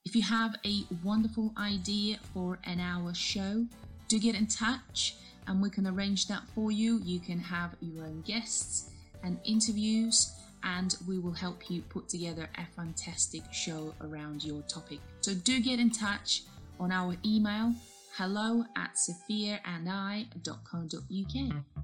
If 0.06 0.16
you 0.16 0.22
have 0.22 0.56
a 0.64 0.84
wonderful 1.04 1.52
idea 1.58 2.16
for 2.32 2.58
an 2.64 2.80
hour 2.80 3.12
show, 3.12 3.66
do 4.08 4.18
get 4.18 4.34
in 4.34 4.46
touch 4.46 5.16
and 5.46 5.60
we 5.60 5.68
can 5.68 5.86
arrange 5.86 6.26
that 6.28 6.44
for 6.54 6.72
you. 6.72 7.02
You 7.04 7.20
can 7.20 7.38
have 7.38 7.76
your 7.82 8.06
own 8.06 8.22
guests 8.22 8.88
and 9.22 9.38
interviews, 9.44 10.32
and 10.62 10.96
we 11.06 11.18
will 11.18 11.32
help 11.32 11.68
you 11.68 11.82
put 11.82 12.08
together 12.08 12.48
a 12.56 12.64
fantastic 12.74 13.42
show 13.52 13.94
around 14.00 14.42
your 14.42 14.62
topic. 14.62 15.00
So 15.20 15.34
do 15.34 15.60
get 15.60 15.78
in 15.78 15.90
touch 15.90 16.44
on 16.80 16.92
our 16.92 17.14
email 17.26 17.74
hello 18.14 18.64
at 18.74 18.96
sophiaandi.co.uk. 18.96 21.77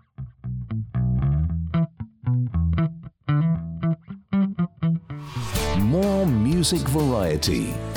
music 6.64 6.88
variety. 6.88 7.93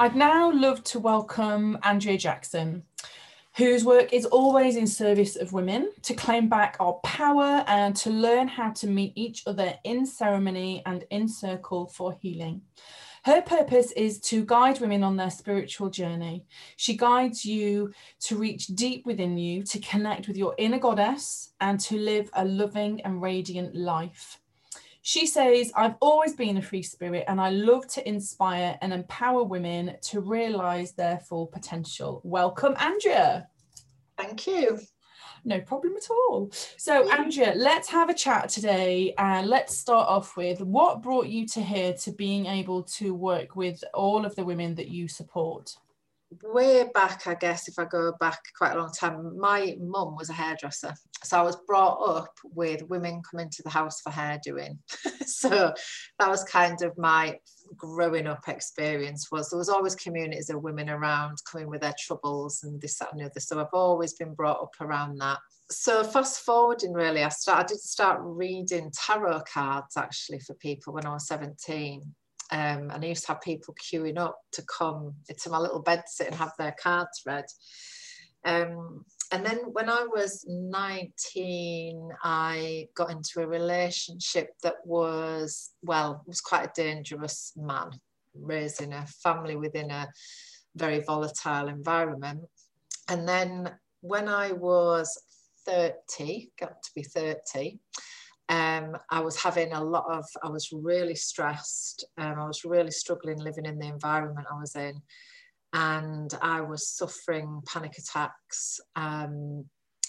I'd 0.00 0.16
now 0.16 0.50
love 0.50 0.82
to 0.84 0.98
welcome 0.98 1.76
Andrea 1.82 2.16
Jackson, 2.16 2.84
whose 3.58 3.84
work 3.84 4.14
is 4.14 4.24
always 4.24 4.76
in 4.76 4.86
service 4.86 5.36
of 5.36 5.52
women 5.52 5.90
to 6.04 6.14
claim 6.14 6.48
back 6.48 6.78
our 6.80 6.94
power 7.04 7.62
and 7.66 7.94
to 7.96 8.08
learn 8.08 8.48
how 8.48 8.70
to 8.70 8.86
meet 8.86 9.12
each 9.14 9.42
other 9.46 9.74
in 9.84 10.06
ceremony 10.06 10.82
and 10.86 11.04
in 11.10 11.28
circle 11.28 11.84
for 11.84 12.16
healing. 12.22 12.62
Her 13.24 13.42
purpose 13.42 13.92
is 13.92 14.18
to 14.20 14.42
guide 14.46 14.80
women 14.80 15.04
on 15.04 15.18
their 15.18 15.28
spiritual 15.28 15.90
journey. 15.90 16.46
She 16.78 16.96
guides 16.96 17.44
you 17.44 17.92
to 18.20 18.36
reach 18.36 18.68
deep 18.68 19.04
within 19.04 19.36
you, 19.36 19.62
to 19.64 19.78
connect 19.80 20.28
with 20.28 20.38
your 20.38 20.54
inner 20.56 20.78
goddess, 20.78 21.52
and 21.60 21.78
to 21.80 21.98
live 21.98 22.30
a 22.32 22.46
loving 22.46 23.02
and 23.02 23.20
radiant 23.20 23.76
life. 23.76 24.39
She 25.02 25.26
says, 25.26 25.72
I've 25.74 25.94
always 26.00 26.34
been 26.34 26.58
a 26.58 26.62
free 26.62 26.82
spirit 26.82 27.24
and 27.26 27.40
I 27.40 27.50
love 27.50 27.86
to 27.88 28.06
inspire 28.06 28.78
and 28.82 28.92
empower 28.92 29.42
women 29.42 29.96
to 30.02 30.20
realize 30.20 30.92
their 30.92 31.18
full 31.18 31.46
potential. 31.46 32.20
Welcome, 32.22 32.76
Andrea. 32.78 33.48
Thank 34.18 34.46
you. 34.46 34.78
No 35.44 35.60
problem 35.60 35.94
at 35.96 36.10
all. 36.10 36.50
So, 36.76 37.10
Andrea, 37.10 37.54
let's 37.56 37.88
have 37.88 38.10
a 38.10 38.14
chat 38.14 38.50
today 38.50 39.14
and 39.16 39.48
let's 39.48 39.76
start 39.76 40.06
off 40.06 40.36
with 40.36 40.60
what 40.60 41.00
brought 41.00 41.28
you 41.28 41.46
to 41.48 41.62
here 41.62 41.94
to 41.94 42.12
being 42.12 42.44
able 42.44 42.82
to 42.82 43.14
work 43.14 43.56
with 43.56 43.82
all 43.94 44.26
of 44.26 44.34
the 44.36 44.44
women 44.44 44.74
that 44.74 44.88
you 44.88 45.08
support? 45.08 45.76
Way 46.44 46.88
back, 46.94 47.26
I 47.26 47.34
guess, 47.34 47.66
if 47.66 47.78
I 47.78 47.84
go 47.84 48.12
back 48.20 48.38
quite 48.56 48.72
a 48.72 48.78
long 48.78 48.92
time, 48.92 49.38
my 49.38 49.76
mum 49.80 50.16
was 50.16 50.30
a 50.30 50.32
hairdresser. 50.32 50.94
So 51.24 51.38
I 51.38 51.42
was 51.42 51.56
brought 51.66 51.96
up 51.96 52.32
with 52.44 52.88
women 52.88 53.20
coming 53.28 53.50
to 53.50 53.62
the 53.64 53.70
house 53.70 54.00
for 54.00 54.10
hair 54.10 54.38
doing. 54.42 54.78
so 55.26 55.74
that 56.18 56.30
was 56.30 56.44
kind 56.44 56.80
of 56.82 56.96
my 56.96 57.36
growing 57.76 58.26
up 58.26 58.48
experience 58.48 59.28
was 59.30 59.50
there 59.50 59.58
was 59.58 59.68
always 59.68 59.94
communities 59.94 60.50
of 60.50 60.62
women 60.62 60.88
around 60.88 61.38
coming 61.50 61.68
with 61.68 61.80
their 61.80 61.94
troubles 61.98 62.62
and 62.62 62.80
this, 62.80 62.98
that 62.98 63.12
and 63.12 63.20
the 63.20 63.26
other. 63.26 63.40
So 63.40 63.60
I've 63.60 63.66
always 63.72 64.14
been 64.14 64.34
brought 64.34 64.62
up 64.62 64.74
around 64.80 65.18
that. 65.18 65.38
So 65.70 66.02
fast 66.02 66.40
forwarding 66.40 66.92
really, 66.92 67.22
I 67.22 67.28
started 67.28 67.64
I 67.64 67.66
did 67.68 67.80
start 67.80 68.20
reading 68.22 68.90
tarot 68.92 69.42
cards 69.52 69.96
actually 69.96 70.40
for 70.40 70.54
people 70.54 70.92
when 70.92 71.06
I 71.06 71.12
was 71.12 71.28
17. 71.28 72.02
Um, 72.52 72.90
and 72.90 73.04
I 73.04 73.08
used 73.08 73.26
to 73.26 73.32
have 73.32 73.40
people 73.40 73.74
queuing 73.74 74.18
up 74.18 74.38
to 74.52 74.62
come 74.62 75.14
to 75.36 75.50
my 75.50 75.58
little 75.58 75.82
bed 75.82 76.02
sit 76.06 76.26
and 76.26 76.36
have 76.36 76.52
their 76.58 76.74
cards 76.82 77.22
read. 77.24 77.44
Um, 78.44 79.04
and 79.32 79.46
then 79.46 79.58
when 79.72 79.88
I 79.88 80.04
was 80.04 80.44
19, 80.48 82.10
I 82.24 82.88
got 82.96 83.10
into 83.10 83.40
a 83.40 83.46
relationship 83.46 84.50
that 84.64 84.76
was, 84.84 85.70
well, 85.82 86.24
was 86.26 86.40
quite 86.40 86.64
a 86.64 86.72
dangerous 86.74 87.52
man, 87.56 87.90
raising 88.34 88.92
a 88.92 89.06
family 89.06 89.54
within 89.54 89.90
a 89.90 90.08
very 90.74 91.00
volatile 91.00 91.68
environment. 91.68 92.40
And 93.08 93.28
then 93.28 93.70
when 94.00 94.28
I 94.28 94.52
was 94.52 95.16
30, 95.66 96.50
got 96.58 96.82
to 96.82 96.90
be 96.96 97.02
30, 97.04 97.78
um, 98.50 98.96
I 99.08 99.20
was 99.20 99.36
having 99.36 99.72
a 99.72 99.82
lot 99.82 100.06
of, 100.10 100.24
I 100.42 100.48
was 100.48 100.70
really 100.72 101.14
stressed. 101.14 102.04
Um, 102.18 102.34
I 102.36 102.46
was 102.46 102.64
really 102.64 102.90
struggling 102.90 103.38
living 103.38 103.64
in 103.64 103.78
the 103.78 103.86
environment 103.86 104.48
I 104.50 104.58
was 104.58 104.74
in. 104.74 105.00
And 105.72 106.34
I 106.42 106.60
was 106.60 106.88
suffering 106.88 107.62
panic 107.64 107.96
attacks. 107.96 108.80
Um, 108.96 109.66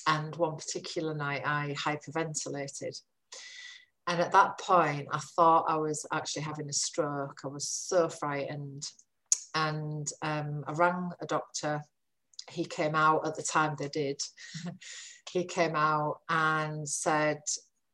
and 0.08 0.36
one 0.38 0.56
particular 0.56 1.14
night, 1.14 1.44
I 1.46 1.76
hyperventilated. 1.78 3.00
And 4.08 4.20
at 4.20 4.32
that 4.32 4.60
point, 4.60 5.08
I 5.12 5.20
thought 5.36 5.70
I 5.70 5.78
was 5.78 6.04
actually 6.12 6.42
having 6.42 6.68
a 6.68 6.74
stroke. 6.74 7.42
I 7.46 7.48
was 7.48 7.70
so 7.70 8.10
frightened. 8.10 8.90
And 9.54 10.08
um, 10.24 10.64
I 10.66 10.72
rang 10.72 11.12
a 11.22 11.28
doctor. 11.28 11.84
He 12.50 12.66
came 12.66 12.96
out 12.96 13.28
at 13.28 13.36
the 13.36 13.44
time 13.44 13.76
they 13.78 13.90
did. 13.90 14.20
he 15.32 15.44
came 15.44 15.76
out 15.76 16.22
and 16.28 16.90
said, 16.90 17.38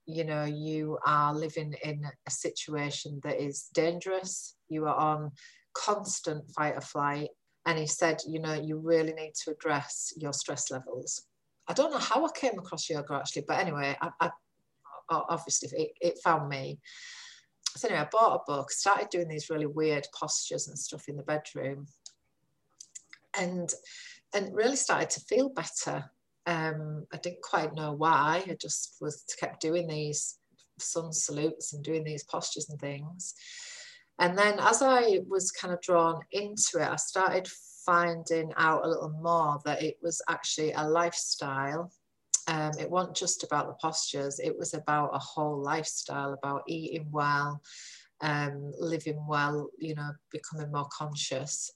you 0.08 0.24
know, 0.24 0.46
you 0.46 0.98
are 1.06 1.34
living 1.34 1.76
in 1.84 2.06
a 2.26 2.32
situation 2.32 3.20
that 3.24 3.42
is 3.42 3.70
dangerous. 3.74 4.56
You 4.70 4.86
are 4.86 4.96
on 4.96 5.32
constant 5.74 6.50
fight 6.52 6.76
or 6.76 6.82
flight. 6.82 7.30
And 7.66 7.78
he 7.78 7.86
said, 7.86 8.22
you 8.26 8.40
know, 8.40 8.54
you 8.54 8.78
really 8.78 9.14
need 9.14 9.34
to 9.44 9.52
address 9.52 10.14
your 10.16 10.32
stress 10.32 10.72
levels. 10.72 11.24
I 11.68 11.74
don't 11.74 11.92
know 11.92 11.98
how 11.98 12.26
I 12.26 12.30
came 12.34 12.58
across 12.58 12.90
yoga 12.90 13.16
actually, 13.16 13.44
but 13.46 13.60
anyway, 13.60 13.98
I, 14.02 14.10
I 14.22 14.30
obviously 15.10 15.70
it, 15.78 15.92
it 16.00 16.20
found 16.24 16.48
me. 16.48 16.80
So 17.76 17.90
anyway, 17.90 18.04
I 18.04 18.08
bought 18.10 18.36
a 18.36 18.52
book, 18.52 18.72
started 18.72 19.10
doing 19.10 19.28
these 19.28 19.50
really 19.50 19.66
weird 19.66 20.08
postures 20.18 20.70
and 20.70 20.80
stuff 20.80 21.10
in 21.10 21.18
the 21.18 21.24
bedroom, 21.24 21.88
and 23.38 23.72
and 24.34 24.56
really 24.56 24.78
started 24.78 25.10
to 25.12 25.20
feel 25.22 25.50
better 25.50 26.10
um, 26.48 27.06
I 27.14 27.18
didn't 27.18 27.42
quite 27.42 27.76
know 27.76 27.92
why. 27.92 28.44
I 28.48 28.58
just 28.60 28.96
was 29.02 29.24
kept 29.38 29.62
doing 29.62 29.86
these 29.86 30.40
sun 30.80 31.12
salutes 31.12 31.74
and 31.74 31.84
doing 31.84 32.06
these 32.06 32.24
postures 32.24 32.70
and 32.70 32.80
things. 32.80 33.34
And 34.20 34.38
then 34.38 34.58
as 34.60 34.82
I 34.82 35.20
was 35.28 35.52
kind 35.52 35.74
of 35.74 35.82
drawn 35.82 36.22
into 36.32 36.78
it, 36.80 36.88
I 36.88 36.96
started 36.96 37.50
finding 37.86 38.54
out 38.58 38.86
a 38.86 38.88
little 38.88 39.14
more 39.22 39.60
that 39.66 39.84
it 39.84 39.98
was 40.02 40.22
actually 40.30 40.72
a 40.72 40.88
lifestyle. 40.88 41.92
Um, 42.48 42.72
it 42.80 42.90
wasn't 42.90 43.18
just 43.18 43.44
about 43.44 43.68
the 43.68 43.76
postures, 43.82 44.40
it 44.40 44.58
was 44.58 44.74
about 44.74 45.14
a 45.14 45.20
whole 45.20 45.62
lifestyle, 45.62 46.32
about 46.32 46.64
eating 46.66 47.08
well, 47.12 47.62
um, 48.22 48.72
living 48.80 49.22
well, 49.28 49.70
you 49.78 49.96
know, 49.96 50.12
becoming 50.32 50.72
more 50.72 50.88
conscious 50.98 51.74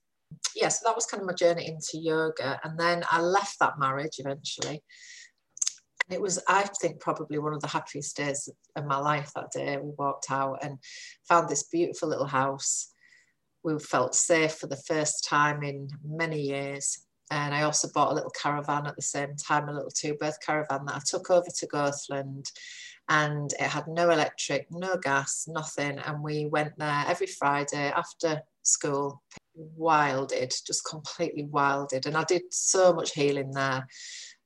yeah, 0.56 0.70
so 0.70 0.84
that 0.86 0.96
was 0.96 1.06
kind 1.06 1.22
of 1.22 1.28
my 1.28 1.34
journey 1.34 1.68
into 1.68 1.98
yoga. 1.98 2.60
And 2.64 2.80
then 2.80 3.04
I 3.10 3.22
left 3.22 3.60
that 3.60 3.80
marriage 3.80 4.20
eventually. 4.20 4.84
And 6.08 6.16
it 6.16 6.22
was, 6.22 6.42
I 6.48 6.64
think, 6.82 7.00
probably 7.00 7.38
one 7.40 7.54
of 7.54 7.62
the 7.62 7.68
happiest 7.68 8.18
days 8.18 8.50
of 8.76 8.86
my 8.86 8.98
life 8.98 9.32
that 9.36 9.52
day. 9.52 9.78
We 9.78 9.92
walked 9.98 10.30
out 10.30 10.64
and 10.64 10.78
found 11.28 11.50
this 11.50 11.64
beautiful 11.64 12.10
little 12.10 12.28
house. 12.28 12.92
We 13.64 13.78
felt 13.80 14.16
safe 14.16 14.56
for 14.56 14.68
the 14.68 14.82
first 14.88 15.26
time 15.26 15.64
in 15.64 15.88
many 16.04 16.42
years. 16.42 17.06
And 17.30 17.56
I 17.56 17.62
also 17.62 17.88
bought 17.94 18.12
a 18.12 18.16
little 18.16 18.32
caravan 18.32 18.88
at 18.88 18.96
the 18.98 19.02
same 19.02 19.36
time, 19.38 19.70
a 19.70 19.74
little 19.74 19.92
two 19.92 20.16
berth 20.16 20.38
caravan 20.46 20.86
that 20.86 20.96
I 20.96 21.02
took 21.06 21.30
over 21.30 21.48
to 21.50 21.68
Goathland. 21.68 22.52
And 23.08 23.52
it 23.54 23.68
had 23.68 23.88
no 23.88 24.10
electric, 24.10 24.68
no 24.70 24.98
gas, 24.98 25.46
nothing. 25.48 26.00
And 26.00 26.22
we 26.22 26.48
went 26.48 26.78
there 26.78 27.06
every 27.08 27.28
Friday 27.28 27.92
after 27.92 28.42
school, 28.64 29.22
wilded, 29.56 30.54
just 30.66 30.86
completely 30.86 31.46
wilded. 31.46 32.06
And 32.06 32.16
I 32.16 32.24
did 32.24 32.44
so 32.52 32.94
much 32.94 33.14
healing 33.14 33.52
there. 33.52 33.88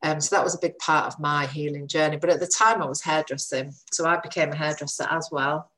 Um, 0.03 0.19
so 0.19 0.35
that 0.35 0.43
was 0.43 0.55
a 0.55 0.59
big 0.59 0.77
part 0.77 1.07
of 1.07 1.19
my 1.19 1.47
healing 1.47 1.87
journey. 1.87 2.17
But 2.17 2.29
at 2.29 2.39
the 2.39 2.47
time, 2.47 2.81
I 2.81 2.87
was 2.87 3.01
hairdressing. 3.01 3.73
So 3.91 4.05
I 4.05 4.19
became 4.19 4.51
a 4.51 4.55
hairdresser 4.55 5.07
as 5.09 5.29
well. 5.31 5.71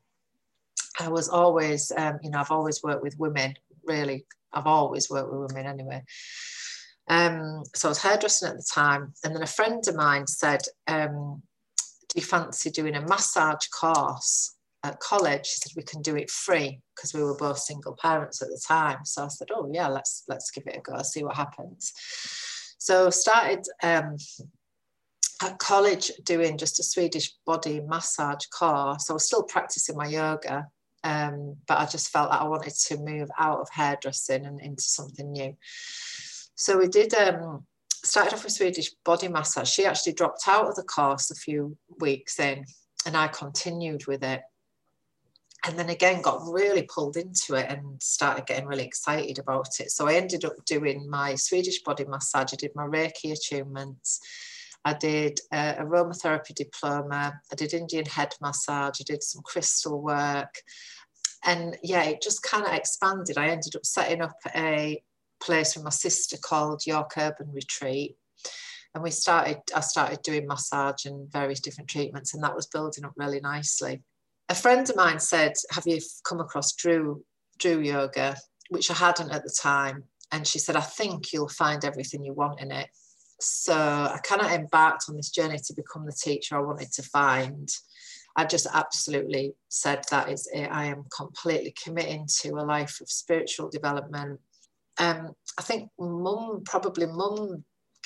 I 1.00 1.10
was 1.10 1.30
always, 1.30 1.91
um, 1.95 2.19
you 2.23 2.32
know, 2.32 2.39
I've 2.39 2.52
always 2.52 2.82
worked 2.84 3.04
with 3.04 3.19
women, 3.19 3.54
really. 3.86 4.26
I've 4.52 4.65
always 4.65 5.10
worked 5.10 5.32
with 5.32 5.52
women 5.52 5.67
anyway. 5.67 6.04
Um, 7.08 7.63
so 7.73 7.88
I 7.88 7.91
was 7.91 8.02
hairdressing 8.02 8.50
at 8.50 8.58
the 8.58 8.67
time. 8.73 9.13
And 9.23 9.36
then 9.36 9.43
a 9.43 9.47
friend 9.47 9.84
of 9.88 9.95
mine 9.95 10.28
said, 10.28 10.62
um, 10.88 11.41
Do 12.10 12.19
you 12.19 12.21
fancy 12.21 12.69
doing 12.69 12.95
a 12.95 13.02
massage 13.02 13.67
course? 13.67 14.57
At 14.88 15.00
college, 15.00 15.45
she 15.45 15.58
said 15.60 15.71
we 15.76 15.84
can 15.91 16.02
do 16.02 16.15
it 16.15 16.30
free 16.45 16.80
because 16.95 17.13
we 17.13 17.23
were 17.23 17.36
both 17.45 17.60
single 17.60 17.95
parents 18.02 18.41
at 18.41 18.50
the 18.50 18.62
time. 18.67 19.00
So 19.04 19.26
I 19.26 19.28
said, 19.30 19.50
oh 19.56 19.69
yeah, 19.78 19.88
let's 19.88 20.23
let's 20.32 20.52
give 20.52 20.65
it 20.67 20.78
a 20.78 20.82
go, 20.82 21.02
see 21.04 21.23
what 21.23 21.36
happens. 21.36 21.93
So 22.80 23.10
started 23.10 23.63
um, 23.84 24.15
at 25.45 25.60
college 25.60 26.12
doing 26.23 26.58
just 26.58 26.80
a 26.80 26.84
Swedish 26.84 27.28
body 27.45 27.82
massage 27.93 28.45
course. 28.60 29.10
I 29.10 29.13
was 29.13 29.28
still 29.28 29.43
practicing 29.43 29.97
my 29.97 30.08
yoga, 30.08 30.58
Um, 31.04 31.56
but 31.67 31.80
I 31.80 31.86
just 31.86 32.10
felt 32.10 32.32
that 32.32 32.41
I 32.41 32.47
wanted 32.47 32.73
to 32.88 32.97
move 32.97 33.30
out 33.38 33.60
of 33.62 33.69
hairdressing 33.71 34.45
and 34.45 34.60
into 34.60 34.84
something 34.84 35.32
new. 35.32 35.56
So 36.56 36.78
we 36.78 36.88
did 36.88 37.13
um, 37.13 37.65
started 38.04 38.34
off 38.34 38.43
with 38.43 38.54
Swedish 38.54 38.91
body 39.06 39.28
massage. 39.28 39.69
She 39.69 39.86
actually 39.86 40.13
dropped 40.13 40.47
out 40.47 40.67
of 40.67 40.76
the 40.76 40.84
course 40.84 41.32
a 41.32 41.36
few 41.36 41.78
weeks 42.00 42.39
in, 42.39 42.65
and 43.06 43.15
I 43.15 43.28
continued 43.28 44.08
with 44.08 44.23
it. 44.23 44.41
And 45.65 45.78
then 45.78 45.89
again, 45.89 46.22
got 46.22 46.41
really 46.48 46.84
pulled 46.84 47.17
into 47.17 47.56
it 47.56 47.70
and 47.70 48.02
started 48.02 48.46
getting 48.46 48.67
really 48.67 48.86
excited 48.86 49.39
about 49.39 49.80
it. 49.80 49.91
So 49.91 50.08
I 50.08 50.13
ended 50.13 50.46
up 50.46 50.54
doing 50.65 51.10
my 51.10 51.36
Swedish 51.36 51.84
body 51.84 52.06
massage. 52.06 52.54
I 52.54 52.58
did 52.58 52.72
my 52.76 52.86
Reiki 52.86 53.34
attunements. 53.34 54.20
I 54.86 54.93
did 54.93 55.39
uh, 55.52 55.76
aromatherapy 55.76 56.56
diploma. 56.56 57.41
I 57.52 57.56
did 57.56 57.74
Indian 57.74 58.06
head 58.06 58.34
massage. 58.39 59.02
I 59.02 59.04
did 59.04 59.24
some 59.24 59.41
crystal 59.41 60.02
work. 60.02 60.62
And 61.43 61.78
yeah, 61.84 62.04
it 62.04 62.22
just 62.22 62.43
kind 62.43 62.65
of 62.65 62.74
expanded. 62.74 63.38
I 63.38 63.50
ended 63.50 63.76
up 63.76 63.86
setting 63.86 64.22
up 64.22 64.38
a 64.56 65.02
place 65.41 65.76
with 65.76 65.84
my 65.84 65.89
sister 65.89 66.38
called 66.38 66.86
York 66.86 67.12
Urban 67.17 67.52
Retreat. 67.52 68.15
And 68.93 69.04
we 69.04 69.12
started, 69.12 69.58
I 69.76 69.82
started 69.82 70.22
doing 70.24 70.48
massage 70.48 71.06
and 71.06 71.32
various 71.32 71.60
different 71.60 71.89
treatments, 71.89 72.34
and 72.34 72.43
that 72.43 72.56
was 72.56 72.65
building 72.65 73.06
up 73.06 73.13
really 73.15 73.39
nicely. 73.39 74.02
A 74.49 74.55
friend 74.55 74.89
of 74.89 74.95
mine 74.95 75.19
said, 75.19 75.53
Have 75.71 75.86
you 75.86 75.99
come 76.23 76.39
across 76.39 76.73
Dru, 76.73 77.23
Dru 77.57 77.79
Yoga? 77.79 78.36
Which 78.69 78.89
I 78.89 78.93
hadn't 78.93 79.31
at 79.31 79.43
the 79.43 79.55
time. 79.62 80.03
And 80.31 80.45
she 80.45 80.60
said, 80.60 80.75
I 80.75 80.81
think 80.81 81.31
you'll 81.31 81.49
find 81.49 81.83
everything 81.83 82.23
you 82.23 82.33
want 82.33 82.60
in 82.60 82.71
it. 82.71 82.89
So 83.39 83.73
I 83.73 84.19
kind 84.23 84.41
of 84.41 84.51
embarked 84.51 85.05
on 85.10 85.15
this 85.15 85.29
journey 85.29 85.57
to 85.57 85.73
become 85.73 86.05
the 86.05 86.12
teacher 86.12 86.57
I 86.57 86.62
wanted 86.62 86.91
to 86.93 87.03
find. 87.03 87.69
I 88.36 88.45
just 88.45 88.67
absolutely 88.73 89.53
said 89.69 90.03
that 90.10 90.29
is 90.29 90.49
it. 90.53 90.67
I 90.67 90.86
am 90.86 91.05
completely 91.15 91.73
committing 91.83 92.27
to 92.41 92.49
a 92.51 92.65
life 92.65 92.99
of 93.01 93.10
spiritual 93.10 93.69
development. 93.69 94.39
Um, 94.99 95.33
I 95.57 95.62
think 95.62 95.89
mum, 95.99 96.62
probably 96.65 97.05
mum 97.07 97.63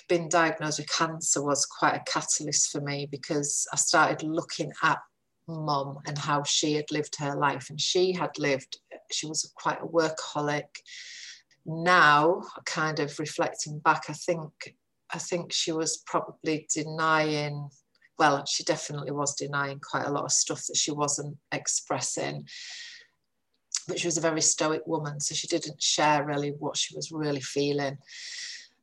being 0.10 0.30
diagnosed 0.30 0.80
with 0.80 0.90
cancer 0.90 1.44
was 1.44 1.66
quite 1.66 1.96
a 1.96 2.12
catalyst 2.12 2.72
for 2.72 2.82
me 2.82 3.08
because 3.10 3.68
I 3.72 3.78
started 3.78 4.24
looking 4.24 4.72
at 4.84 5.00
mum 5.52 6.00
and 6.06 6.18
how 6.18 6.44
she 6.44 6.74
had 6.74 6.92
lived 6.92 7.16
her 7.18 7.36
life. 7.36 7.70
And 7.70 7.80
she 7.80 8.14
had 8.14 8.38
lived, 8.38 8.80
she 9.12 9.28
was 9.28 9.52
quite 9.56 9.82
a 9.82 9.86
workaholic. 9.86 10.68
Now, 11.66 12.42
kind 12.66 13.00
of 13.00 13.20
reflecting 13.20 13.80
back, 13.80 14.06
I 14.10 14.14
think 14.14 14.76
I 15.14 15.18
think 15.18 15.52
she 15.52 15.72
was 15.72 15.98
probably 16.06 16.68
denying, 16.74 17.70
well, 18.18 18.46
she 18.46 18.64
definitely 18.64 19.12
was 19.12 19.36
denying 19.36 19.80
quite 19.80 20.06
a 20.06 20.12
lot 20.12 20.26
of 20.26 20.32
stuff 20.32 20.66
that 20.68 20.78
she 20.78 20.92
wasn't 20.92 21.38
expressing. 21.52 22.48
But 23.88 24.00
she 24.00 24.08
was 24.08 24.18
a 24.18 24.22
very 24.22 24.42
stoic 24.42 24.86
woman, 24.86 25.20
so 25.20 25.36
she 25.36 25.48
didn't 25.48 25.82
share 25.82 26.24
really 26.24 26.52
what 26.52 26.78
she 26.78 26.96
was 26.96 27.12
really 27.12 27.42
feeling. 27.42 27.98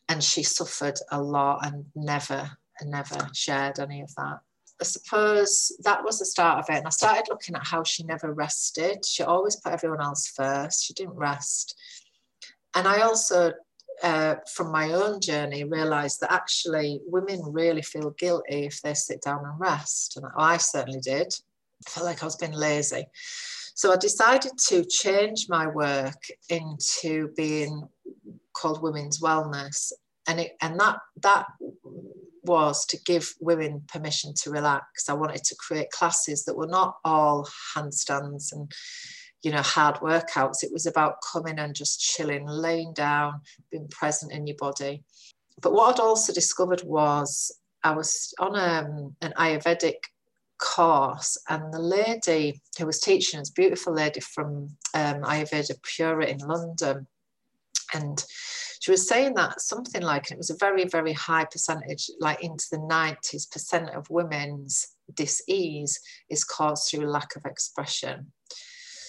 And 0.09 0.23
she 0.23 0.43
suffered 0.43 0.99
a 1.11 1.23
lot 1.23 1.67
and 1.67 1.87
never, 1.95 2.51
never 2.83 3.31
shared 3.33 3.79
any 3.79 4.03
of 4.03 4.15
that. 4.17 4.41
I 4.81 4.85
suppose 4.85 5.73
that 5.83 6.05
was 6.05 6.19
the 6.19 6.25
start 6.25 6.59
of 6.61 6.67
it. 6.71 6.79
And 6.79 6.87
I 6.87 6.91
started 6.91 7.27
looking 7.29 7.57
at 7.57 7.67
how 7.67 7.83
she 7.83 8.05
never 8.05 8.33
rested. 8.33 9.05
She 9.05 9.23
always 9.23 9.57
put 9.57 9.73
everyone 9.73 10.01
else 10.01 10.29
first. 10.29 10.85
She 10.85 10.95
didn't 10.95 11.17
rest. 11.17 11.77
And 12.75 12.87
I 12.87 13.01
also 13.01 13.53
uh, 14.03 14.37
from 14.53 14.71
my 14.71 14.93
own 14.93 15.21
journey 15.21 15.65
realized 15.65 16.21
that 16.21 16.33
actually 16.33 17.01
women 17.07 17.41
really 17.45 17.83
feel 17.83 18.11
guilty 18.11 18.67
if 18.67 18.81
they 18.83 18.95
sit 18.95 19.21
down 19.23 19.45
and 19.45 19.59
rest. 19.59 20.17
And 20.17 20.27
I 20.37 20.57
certainly 20.57 21.01
did. 21.01 21.35
I 21.87 21.91
felt 21.91 22.07
like 22.07 22.23
I 22.23 22.27
was 22.27 22.37
being 22.37 22.53
lazy. 22.53 23.07
So 23.75 23.93
I 23.93 23.97
decided 23.97 24.53
to 24.69 24.85
change 24.85 25.47
my 25.49 25.67
work 25.67 26.29
into 26.49 27.29
being 27.37 27.89
called 28.53 28.83
women's 28.83 29.21
wellness. 29.21 29.93
And 30.27 30.41
it 30.41 30.57
and 30.61 30.79
that 30.79 30.99
that 31.23 31.47
was 32.49 32.85
to 32.87 32.99
give 33.05 33.35
women 33.41 33.83
permission 33.87 34.33
to 34.43 34.51
relax. 34.51 35.09
I 35.09 35.13
wanted 35.13 35.45
to 35.45 35.57
create 35.57 35.91
classes 35.91 36.45
that 36.45 36.57
were 36.57 36.67
not 36.67 36.97
all 37.05 37.49
handstands 37.77 38.53
and 38.53 38.73
you 39.43 39.53
know, 39.53 39.63
hard 39.63 39.97
workouts. 39.97 40.63
It 40.63 40.73
was 40.73 40.87
about 40.87 41.23
coming 41.33 41.59
and 41.59 41.75
just 41.75 42.01
chilling, 42.01 42.47
laying 42.47 42.93
down, 42.93 43.41
being 43.71 43.89
present 43.89 44.33
in 44.33 44.47
your 44.47 44.57
body. 44.57 45.05
But 45.61 45.73
what 45.73 45.95
I'd 45.95 46.03
also 46.03 46.33
discovered 46.33 46.83
was 46.85 47.57
I 47.85 47.93
was 47.93 48.35
on 48.39 48.57
um, 48.57 49.15
an 49.23 49.33
Ayurvedic 49.39 50.03
course, 50.59 51.39
and 51.49 51.73
the 51.73 51.79
lady 51.79 52.61
who 52.79 52.87
was 52.87 53.01
teaching 53.01 53.41
us, 53.41 53.51
beautiful 53.51 53.95
lady 53.95 54.21
from 54.21 54.71
um, 54.95 55.23
Ayurveda 55.23 55.81
Pura 55.83 56.27
in 56.27 56.39
London, 56.39 57.07
and 57.95 58.25
she 58.89 58.93
was 58.93 59.07
saying 59.07 59.35
that 59.35 59.61
something 59.61 60.01
like, 60.01 60.31
it 60.31 60.39
was 60.39 60.49
a 60.49 60.57
very, 60.57 60.87
very 60.87 61.13
high 61.13 61.45
percentage, 61.45 62.11
like 62.21 62.43
into 62.43 62.65
the 62.71 62.79
90s 62.79 63.51
percent 63.51 63.91
of 63.91 64.09
women's 64.09 64.97
dis-ease 65.13 66.01
is 66.31 66.43
caused 66.43 66.89
through 66.89 67.07
lack 67.07 67.37
of 67.37 67.45
expression. 67.45 68.33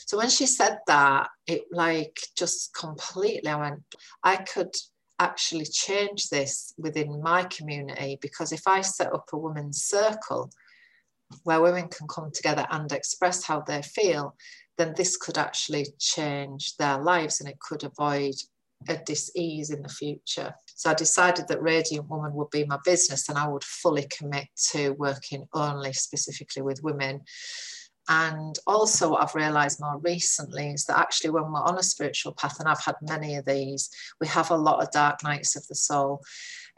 So 0.05 0.17
when 0.17 0.29
she 0.29 0.47
said 0.47 0.79
that, 0.87 1.29
it 1.47 1.61
like 1.71 2.19
just 2.37 2.73
completely, 2.73 3.49
I 3.49 3.55
went, 3.55 3.79
I 4.21 4.35
could 4.35 4.75
actually 5.17 5.63
change 5.63 6.27
this 6.27 6.73
within 6.77 7.23
my 7.23 7.45
community 7.45 8.19
because 8.21 8.51
if 8.51 8.67
I 8.67 8.81
set 8.81 9.13
up 9.13 9.29
a 9.31 9.37
women's 9.37 9.83
circle 9.83 10.51
where 11.45 11.61
women 11.61 11.87
can 11.87 12.09
come 12.09 12.31
together 12.33 12.67
and 12.69 12.91
express 12.91 13.45
how 13.45 13.61
they 13.61 13.81
feel, 13.81 14.35
then 14.77 14.93
this 14.97 15.15
could 15.15 15.37
actually 15.37 15.85
change 15.99 16.75
their 16.75 16.97
lives 17.01 17.39
and 17.39 17.47
it 17.47 17.61
could 17.61 17.85
avoid 17.85 18.35
a 18.87 18.97
dis-ease 19.05 19.71
in 19.71 19.81
the 19.81 19.89
future. 19.89 20.53
So 20.75 20.89
I 20.89 20.93
decided 20.93 21.47
that 21.47 21.61
Radiant 21.61 22.09
Woman 22.09 22.33
would 22.33 22.49
be 22.49 22.65
my 22.65 22.77
business 22.85 23.27
and 23.27 23.37
I 23.37 23.47
would 23.47 23.63
fully 23.63 24.07
commit 24.17 24.47
to 24.71 24.91
working 24.91 25.45
only 25.53 25.93
specifically 25.93 26.61
with 26.61 26.83
women 26.83 27.21
and 28.09 28.57
also, 28.65 29.11
what 29.11 29.21
I've 29.21 29.35
realized 29.35 29.79
more 29.79 29.99
recently 29.99 30.71
is 30.71 30.85
that 30.85 30.97
actually, 30.97 31.29
when 31.29 31.43
we're 31.43 31.61
on 31.61 31.77
a 31.77 31.83
spiritual 31.83 32.33
path, 32.33 32.59
and 32.59 32.67
I've 32.67 32.83
had 32.83 32.95
many 33.03 33.35
of 33.35 33.45
these, 33.45 33.87
we 34.19 34.25
have 34.27 34.49
a 34.49 34.57
lot 34.57 34.81
of 34.81 34.91
dark 34.91 35.23
nights 35.23 35.55
of 35.55 35.67
the 35.67 35.75
soul. 35.75 36.23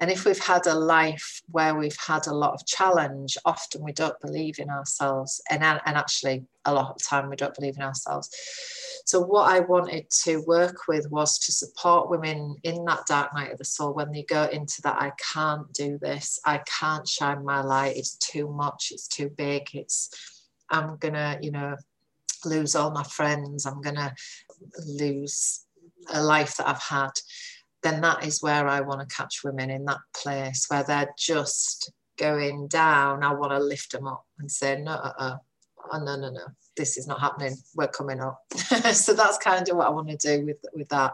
And 0.02 0.10
if 0.10 0.26
we've 0.26 0.44
had 0.44 0.66
a 0.66 0.74
life 0.74 1.44
where 1.52 1.76
we've 1.76 1.98
had 2.06 2.26
a 2.26 2.34
lot 2.34 2.56
of 2.56 2.66
challenge, 2.66 3.38
often 3.46 3.84
we 3.84 3.94
don't 3.94 4.20
believe 4.20 4.58
in 4.58 4.68
ourselves. 4.68 5.40
And, 5.52 5.64
and 5.64 5.80
actually, 5.86 6.44
a 6.66 6.74
lot 6.74 6.90
of 6.90 7.04
time, 7.04 7.30
we 7.30 7.36
don't 7.36 7.54
believe 7.54 7.76
in 7.78 7.84
ourselves. 7.84 8.30
So, 9.06 9.22
what 9.22 9.52
I 9.52 9.60
wanted 9.60 10.10
to 10.24 10.44
work 10.48 10.88
with 10.88 11.10
was 11.12 11.38
to 11.40 11.52
support 11.52 12.10
women 12.10 12.56
in 12.64 12.84
that 12.86 13.06
dark 13.08 13.32
night 13.36 13.52
of 13.52 13.60
the 13.60 13.66
soul. 13.66 13.94
When 13.94 14.12
they 14.12 14.24
go 14.24 14.46
into 14.46 14.82
that 14.82 15.00
I 15.00 15.12
can't 15.34 15.72
do 15.74 16.00
this, 16.00 16.40
I 16.46 16.62
can't 16.80 17.08
shine 17.08 17.46
my 17.46 17.62
light, 17.62 17.96
it's 17.96 18.16
too 18.18 18.48
much, 18.48 18.90
it's 18.92 19.08
too 19.08 19.30
big, 19.30 19.70
it's 19.74 20.10
I'm 20.72 20.98
gonna, 20.98 21.38
you 21.42 21.52
know, 21.52 21.76
lose 22.44 22.76
all 22.76 22.90
my 22.90 23.04
friends, 23.04 23.68
I'm 23.68 23.82
gonna 23.82 24.16
lose 24.88 25.66
a 26.12 26.24
life 26.24 26.58
that 26.58 26.68
I've 26.68 26.82
had, 26.82 27.12
then 27.84 28.02
that 28.02 28.26
is 28.26 28.42
where 28.42 28.68
I 28.68 28.82
want 28.82 29.08
to 29.08 29.16
catch 29.16 29.44
women 29.44 29.70
in 29.70 29.86
that 29.86 30.00
place 30.16 30.66
where 30.70 30.84
they're 30.84 31.14
just 31.18 31.92
going 32.18 32.68
down. 32.68 33.24
I 33.24 33.34
want 33.34 33.52
to 33.52 33.60
lift 33.60 33.92
them 33.92 34.08
up 34.08 34.26
and 34.40 34.52
say, 34.52 34.80
no, 34.80 34.92
uh-uh. 34.92 35.38
oh, 35.92 36.04
no, 36.04 36.16
no, 36.16 36.30
no, 36.30 36.48
this 36.76 36.98
is 36.98 37.08
not 37.08 37.20
happening. 37.20 37.56
We're 37.76 37.88
coming 37.88 38.22
up. 38.22 38.40
so 38.94 39.14
that's 39.14 39.38
kind 39.38 39.68
of 39.68 39.78
what 39.78 39.88
I 39.88 39.92
want 39.92 40.10
to 40.10 40.18
do 40.18 40.46
with, 40.46 40.58
with 40.74 40.90
that. 40.90 41.14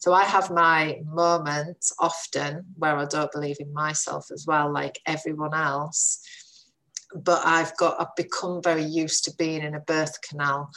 So 0.00 0.14
I 0.14 0.24
have 0.24 0.50
my 0.50 1.00
moments 1.04 1.92
often 1.98 2.64
where 2.76 2.96
I 2.96 3.04
don't 3.04 3.32
believe 3.32 3.56
in 3.60 3.72
myself 3.72 4.30
as 4.32 4.46
well, 4.46 4.72
like 4.72 4.98
everyone 5.06 5.54
else 5.54 6.24
but 7.14 7.42
I've 7.44 7.76
got 7.76 8.00
I've 8.00 8.14
become 8.16 8.62
very 8.62 8.84
used 8.84 9.24
to 9.24 9.34
being 9.36 9.62
in 9.62 9.74
a 9.74 9.80
birth 9.80 10.20
canal 10.22 10.70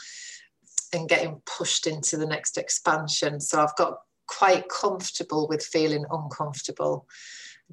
and 0.92 1.08
getting 1.08 1.42
pushed 1.44 1.86
into 1.86 2.16
the 2.16 2.26
next 2.26 2.56
expansion. 2.56 3.40
So 3.40 3.60
I've 3.60 3.76
got 3.76 3.98
quite 4.26 4.68
comfortable 4.68 5.48
with 5.48 5.64
feeling 5.64 6.04
uncomfortable. 6.10 7.06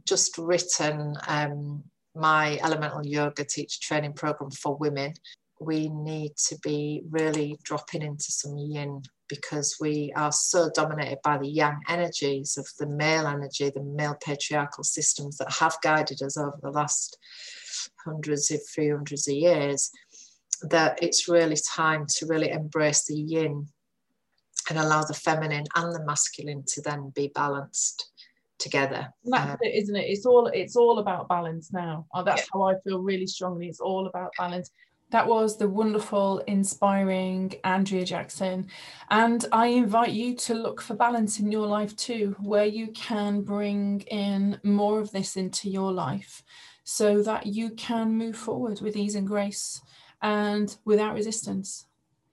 Just 0.06 0.38
written 0.38 1.16
um, 1.28 1.84
my 2.16 2.60
elemental 2.64 3.06
yoga 3.06 3.44
teacher 3.44 3.80
training 3.82 4.14
program 4.14 4.52
for 4.52 4.76
women. 4.76 5.14
We 5.60 5.90
need 5.90 6.36
to 6.48 6.58
be 6.64 7.04
really 7.10 7.58
dropping 7.64 8.02
into 8.02 8.32
some 8.32 8.58
yin 8.58 9.04
because 9.30 9.78
we 9.80 10.12
are 10.16 10.32
so 10.32 10.70
dominated 10.74 11.20
by 11.24 11.38
the 11.38 11.48
yang 11.48 11.80
energies 11.88 12.58
of 12.58 12.68
the 12.80 12.88
male 12.88 13.28
energy, 13.28 13.70
the 13.70 13.84
male 13.84 14.18
patriarchal 14.22 14.84
systems 14.84 15.38
that 15.38 15.52
have 15.52 15.78
guided 15.82 16.22
us 16.22 16.38
over 16.38 16.58
the 16.62 16.72
last 16.72 17.18
hundreds, 18.04 18.52
if 18.52 18.62
three 18.74 18.90
hundreds 18.90 19.28
of 19.28 19.36
years, 19.36 19.92
that 20.64 21.02
it's 21.02 21.30
really 21.30 21.56
time 21.74 22.06
to 22.18 22.26
really 22.26 22.50
embrace 22.50 23.06
the 23.06 23.16
yin 23.16 23.68
and 24.70 24.80
allow 24.80 25.04
the 25.04 25.14
feminine 25.14 25.66
and 25.76 25.94
the 25.94 26.04
masculine 26.06 26.64
to 26.68 26.82
then 26.82 27.12
be 27.16 27.32
balanced 27.34 28.12
together. 28.60 29.12
And 29.26 29.34
that's 29.34 29.52
um, 29.52 29.58
it, 29.62 29.76
isn't 29.84 29.96
it? 29.96 30.08
It's 30.08 30.26
all 30.26 30.48
it's 30.48 30.76
all 30.76 31.00
about 31.00 31.28
balance 31.28 31.74
now. 31.74 32.06
Oh, 32.14 32.24
that's 32.24 32.42
yeah. 32.42 32.48
how 32.54 32.64
I 32.64 32.76
feel 32.84 33.00
really 33.02 33.28
strongly. 33.28 33.68
It's 33.68 33.80
all 33.80 34.08
about 34.08 34.32
balance. 34.38 34.72
That 35.10 35.28
was 35.28 35.58
the 35.58 35.68
wonderful, 35.68 36.40
inspiring 36.48 37.54
Andrea 37.66 38.06
Jackson. 38.06 38.68
And 39.10 39.46
I 39.52 39.68
invite 39.68 40.14
you 40.14 40.36
to 40.36 40.54
look 40.54 40.82
for 40.82 40.94
balance 40.94 41.38
in 41.38 41.52
your 41.52 41.68
life 41.68 41.94
too, 41.98 42.34
where 42.40 42.66
you 42.66 42.88
can 42.94 43.42
bring 43.42 44.02
in 44.10 44.58
more 44.64 45.02
of 45.02 45.12
this 45.12 45.36
into 45.36 45.70
your 45.70 45.92
life 45.92 46.44
so 46.86 47.22
that 47.24 47.46
you 47.46 47.72
can 47.72 48.14
move 48.14 48.38
forward 48.38 48.80
with 48.80 48.96
ease 48.96 49.16
and 49.16 49.28
grace 49.28 49.82
and 50.22 50.78
without 50.86 51.14
resistance. 51.14 51.88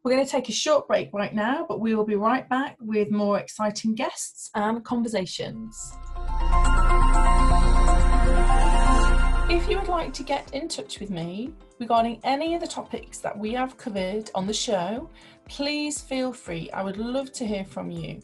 We're 0.08 0.14
going 0.14 0.24
to 0.24 0.32
take 0.32 0.48
a 0.48 0.52
short 0.52 0.88
break 0.88 1.10
right 1.12 1.34
now, 1.34 1.66
but 1.68 1.80
we 1.80 1.94
will 1.94 2.06
be 2.06 2.14
right 2.14 2.48
back 2.48 2.78
with 2.80 3.10
more 3.10 3.38
exciting 3.38 3.94
guests 3.94 4.50
and 4.54 4.82
conversations. 4.82 5.92
If 9.50 9.68
you 9.68 9.78
would 9.78 9.88
like 9.88 10.14
to 10.14 10.22
get 10.22 10.54
in 10.54 10.66
touch 10.66 10.98
with 10.98 11.10
me 11.10 11.52
regarding 11.78 12.20
any 12.24 12.54
of 12.54 12.62
the 12.62 12.66
topics 12.66 13.18
that 13.18 13.38
we 13.38 13.52
have 13.52 13.76
covered 13.76 14.30
on 14.34 14.46
the 14.46 14.54
show, 14.54 15.10
please 15.46 16.00
feel 16.00 16.32
free. 16.32 16.70
I 16.70 16.82
would 16.82 16.96
love 16.96 17.30
to 17.32 17.46
hear 17.46 17.66
from 17.66 17.90
you. 17.90 18.22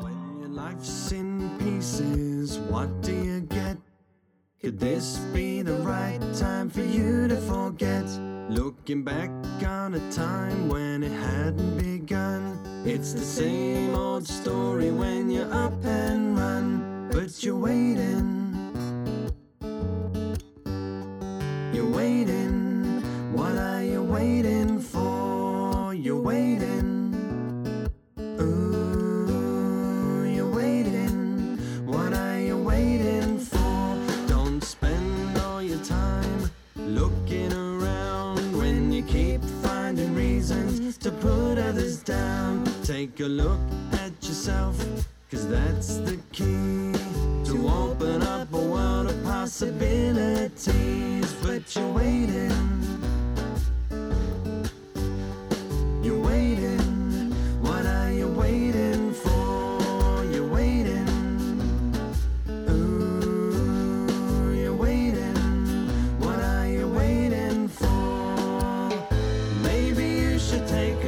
When 0.03 0.41
your 0.41 0.49
life's 0.49 1.13
in 1.13 1.59
pieces, 1.59 2.59
what 2.59 3.03
do 3.03 3.13
you 3.13 3.41
get? 3.41 3.77
Could 4.61 4.81
this 4.81 5.19
be 5.33 5.63
the 5.63 5.77
right 5.77 6.19
time 6.35 6.69
for 6.69 6.83
you 6.83 7.29
to 7.29 7.37
forget? 7.37 8.05
Looking 8.51 9.05
back 9.05 9.31
on 9.67 9.95
a 9.95 10.11
time 10.11 10.69
when 10.69 11.03
it 11.03 11.13
hadn't 11.13 11.79
begun. 11.79 12.59
It's 12.85 13.13
the 13.13 13.21
same 13.21 13.95
old 13.95 14.18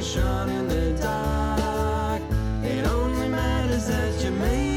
shot 0.03 0.49
in 0.49 0.67
the 0.67 0.93
dark. 0.99 2.23
It 2.65 2.87
only 2.87 3.29
matters 3.29 3.87
that 3.89 4.25
you 4.25 4.31
make 4.31 4.70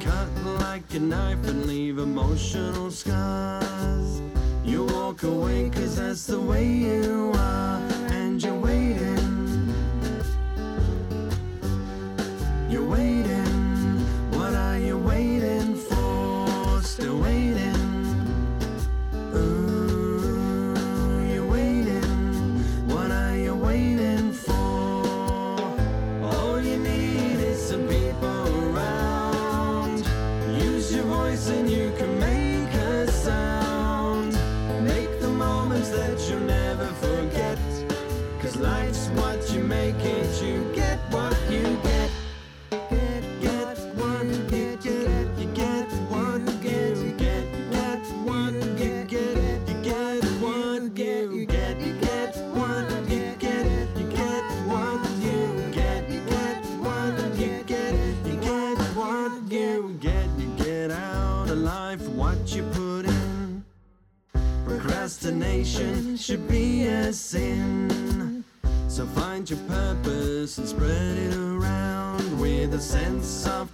cut 0.00 0.28
like 0.60 0.94
a 0.94 1.00
knife 1.00 1.46
and 1.48 1.66
leave 1.66 1.98
emotional 1.98 2.90
scars. 2.90 4.20
You 4.64 4.84
walk 4.84 5.22
away 5.22 5.70
cause 5.70 5.96
that's 5.96 6.26
the 6.26 6.40
way 6.40 6.66
you 6.66 7.17
and 31.46 31.70
you 31.70 31.92
can 31.96 32.18
make 32.18 32.37
a 73.28 73.66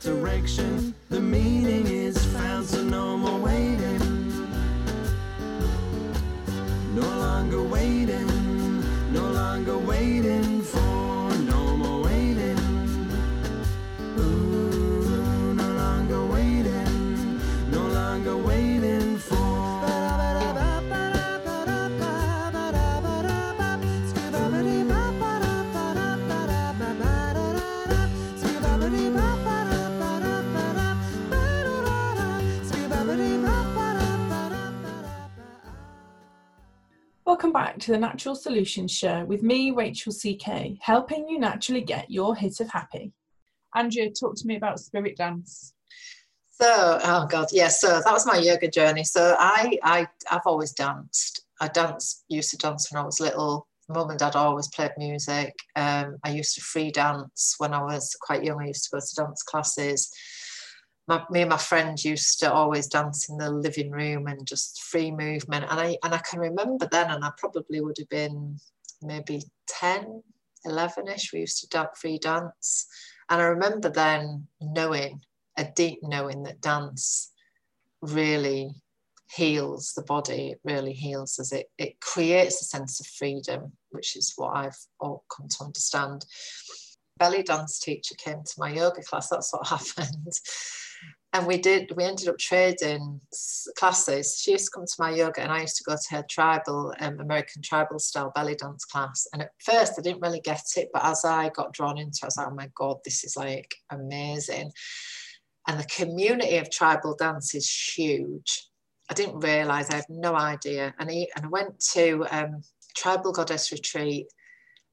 Welcome 37.34 37.52
back 37.52 37.80
to 37.80 37.90
the 37.90 37.98
Natural 37.98 38.36
Solutions 38.36 38.92
Show 38.92 39.24
with 39.24 39.42
me, 39.42 39.72
Rachel 39.72 40.12
CK, 40.12 40.78
helping 40.80 41.28
you 41.28 41.40
naturally 41.40 41.80
get 41.80 42.08
your 42.08 42.36
hit 42.36 42.60
of 42.60 42.70
happy. 42.70 43.12
Andrea, 43.74 44.10
talk 44.10 44.36
to 44.36 44.46
me 44.46 44.54
about 44.54 44.78
spirit 44.78 45.16
dance. 45.16 45.74
So, 46.52 47.00
oh 47.02 47.26
god, 47.28 47.48
yeah. 47.50 47.66
So 47.66 47.88
that 47.88 48.12
was 48.12 48.24
my 48.24 48.36
yoga 48.36 48.70
journey. 48.70 49.02
So 49.02 49.34
I, 49.36 49.76
I, 49.82 50.06
I've 50.30 50.46
always 50.46 50.70
danced. 50.74 51.44
I 51.60 51.66
danced, 51.66 52.24
used 52.28 52.52
to 52.52 52.56
dance 52.56 52.92
when 52.92 53.02
I 53.02 53.04
was 53.04 53.18
little. 53.18 53.66
mum 53.88 54.10
and 54.10 54.18
dad 54.18 54.36
always 54.36 54.68
played 54.68 54.92
music. 54.96 55.54
Um, 55.74 56.18
I 56.22 56.30
used 56.30 56.54
to 56.54 56.60
free 56.60 56.92
dance 56.92 57.56
when 57.58 57.74
I 57.74 57.82
was 57.82 58.16
quite 58.20 58.44
young. 58.44 58.62
I 58.62 58.68
used 58.68 58.84
to 58.84 58.90
go 58.92 59.00
to 59.00 59.14
dance 59.16 59.42
classes. 59.42 60.08
My, 61.06 61.22
me 61.30 61.42
and 61.42 61.50
my 61.50 61.58
friend 61.58 62.02
used 62.02 62.40
to 62.40 62.52
always 62.52 62.86
dance 62.86 63.28
in 63.28 63.36
the 63.36 63.50
living 63.50 63.90
room 63.90 64.26
and 64.26 64.46
just 64.46 64.82
free 64.82 65.10
movement. 65.10 65.66
And 65.68 65.78
I 65.80 65.98
and 66.02 66.14
I 66.14 66.18
can 66.18 66.40
remember 66.40 66.88
then, 66.90 67.10
and 67.10 67.24
I 67.24 67.30
probably 67.36 67.80
would 67.80 67.96
have 67.98 68.08
been 68.08 68.58
maybe 69.02 69.42
10, 69.68 70.22
11ish. 70.66 71.32
We 71.32 71.40
used 71.40 71.60
to 71.60 71.68
dance, 71.68 71.98
free 71.98 72.18
dance. 72.18 72.86
And 73.28 73.40
I 73.40 73.44
remember 73.44 73.90
then 73.90 74.48
knowing, 74.60 75.20
a 75.56 75.64
deep 75.64 76.00
knowing 76.02 76.42
that 76.44 76.60
dance 76.60 77.30
really 78.00 78.74
heals 79.30 79.92
the 79.94 80.02
body, 80.02 80.50
it 80.50 80.60
really 80.64 80.92
heals 80.92 81.38
us. 81.38 81.52
It, 81.52 81.70
it 81.78 82.00
creates 82.00 82.60
a 82.60 82.64
sense 82.64 83.00
of 83.00 83.06
freedom, 83.06 83.72
which 83.90 84.16
is 84.16 84.34
what 84.36 84.56
I've 84.56 84.78
all 85.00 85.24
come 85.34 85.48
to 85.48 85.64
understand. 85.64 86.24
Belly 87.18 87.42
dance 87.42 87.79
teacher 87.79 88.14
came 88.16 88.42
to 88.42 88.55
my 88.59 88.70
yoga 88.70 89.03
class, 89.03 89.29
that's 89.29 89.53
what 89.53 89.66
happened. 89.68 90.33
And 91.33 91.48
we 91.48 91.59
did, 91.59 91.92
we 91.96 92.05
ended 92.05 92.29
up 92.29 92.38
trading 92.38 93.20
classes. 93.77 94.38
She 94.40 94.53
used 94.53 94.66
to 94.66 94.70
come 94.70 94.87
to 94.87 94.94
my 95.00 95.11
yoga, 95.11 95.40
and 95.40 95.50
I 95.50 95.62
used 95.62 95.77
to 95.79 95.85
go 95.85 95.96
to 95.96 96.14
her 96.14 96.24
tribal, 96.31 96.94
um, 97.00 97.18
American 97.18 97.61
tribal 97.61 97.98
style 97.98 98.31
belly 98.37 98.55
dance 98.55 98.85
class. 98.85 99.27
And 99.33 99.42
at 99.42 99.50
first, 99.59 99.94
I 99.98 100.03
didn't 100.03 100.22
really 100.22 100.40
get 100.40 100.62
it, 100.77 100.90
but 100.92 101.05
as 101.05 101.24
I 101.24 101.48
got 101.48 101.72
drawn 101.72 101.98
into 101.98 102.20
it, 102.22 102.24
I 102.24 102.27
was 102.27 102.37
like, 102.37 102.46
oh 102.46 102.55
my 102.55 102.70
God, 102.77 102.98
this 103.05 103.24
is 103.24 103.37
like 103.37 103.74
amazing. 103.90 104.70
And 105.66 105.81
the 105.81 105.85
community 105.85 106.59
of 106.59 106.70
tribal 106.70 107.16
dance 107.16 107.53
is 107.53 107.68
huge. 107.68 108.68
I 109.11 109.14
didn't 109.14 109.40
realize, 109.40 109.90
I 109.90 109.96
had 109.96 110.05
no 110.09 110.37
idea. 110.37 110.94
And, 111.00 111.11
he, 111.11 111.29
and 111.35 111.46
I 111.46 111.48
went 111.48 111.81
to 111.94 112.27
um, 112.31 112.62
Tribal 112.96 113.33
Goddess 113.33 113.72
Retreat 113.72 114.29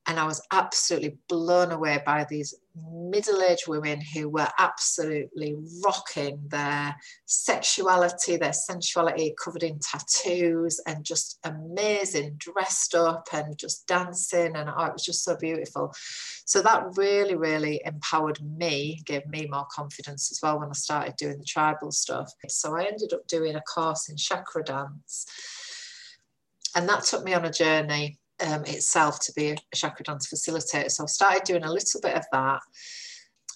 and 0.08 0.20
I 0.20 0.26
was 0.26 0.42
absolutely 0.52 1.18
blown 1.30 1.72
away 1.72 2.02
by 2.06 2.26
these 2.28 2.56
middle 2.90 3.42
aged 3.44 3.68
women 3.68 4.02
who 4.02 4.30
were 4.30 4.48
absolutely 4.58 5.56
rocking 5.86 6.42
their 6.48 6.96
sexuality, 7.26 8.36
their 8.36 8.54
sensuality 8.54 9.36
covered 9.42 9.62
in 9.62 9.80
tattoos 9.80 10.82
and 10.88 11.04
just 11.04 11.38
amazing, 11.44 12.36
dressed 12.38 12.96
up 12.96 13.28
and 13.32 13.58
just 13.60 13.86
dancing. 13.88 14.56
And 14.56 14.70
oh, 14.76 14.86
it 14.86 14.94
was 14.94 15.06
just 15.06 15.24
so 15.24 15.36
beautiful. 15.36 15.94
So 16.46 16.64
that 16.64 16.98
really, 16.98 17.36
really 17.36 17.80
empowered 17.86 18.40
me, 18.42 19.04
gave 19.06 19.28
me 19.28 19.48
more 19.52 19.68
confidence 19.72 20.32
as 20.32 20.40
well 20.42 20.60
when 20.60 20.70
I 20.70 20.74
started 20.74 21.16
doing 21.18 21.38
the 21.38 21.46
tribal 21.46 21.92
stuff. 21.92 22.32
So 22.48 22.76
I 22.76 22.86
ended 22.86 23.14
up 23.14 23.28
doing 23.28 23.56
a 23.56 23.62
course 23.62 24.10
in 24.10 24.18
chakra 24.18 24.64
dance. 24.64 25.28
And 26.76 26.90
that 26.90 27.04
took 27.04 27.24
me 27.24 27.34
on 27.34 27.46
a 27.46 27.52
journey 27.52 28.18
um, 28.44 28.64
itself 28.66 29.20
to 29.22 29.34
be 29.34 29.52
a 29.52 29.76
chakra 29.76 30.04
dance 30.04 30.28
facilitator. 30.32 30.90
So 30.92 31.04
I 31.04 31.08
started 31.08 31.44
doing 31.44 31.64
a 31.64 31.72
little 31.72 32.02
bit 32.02 32.16
of 32.16 32.26
that. 32.32 32.62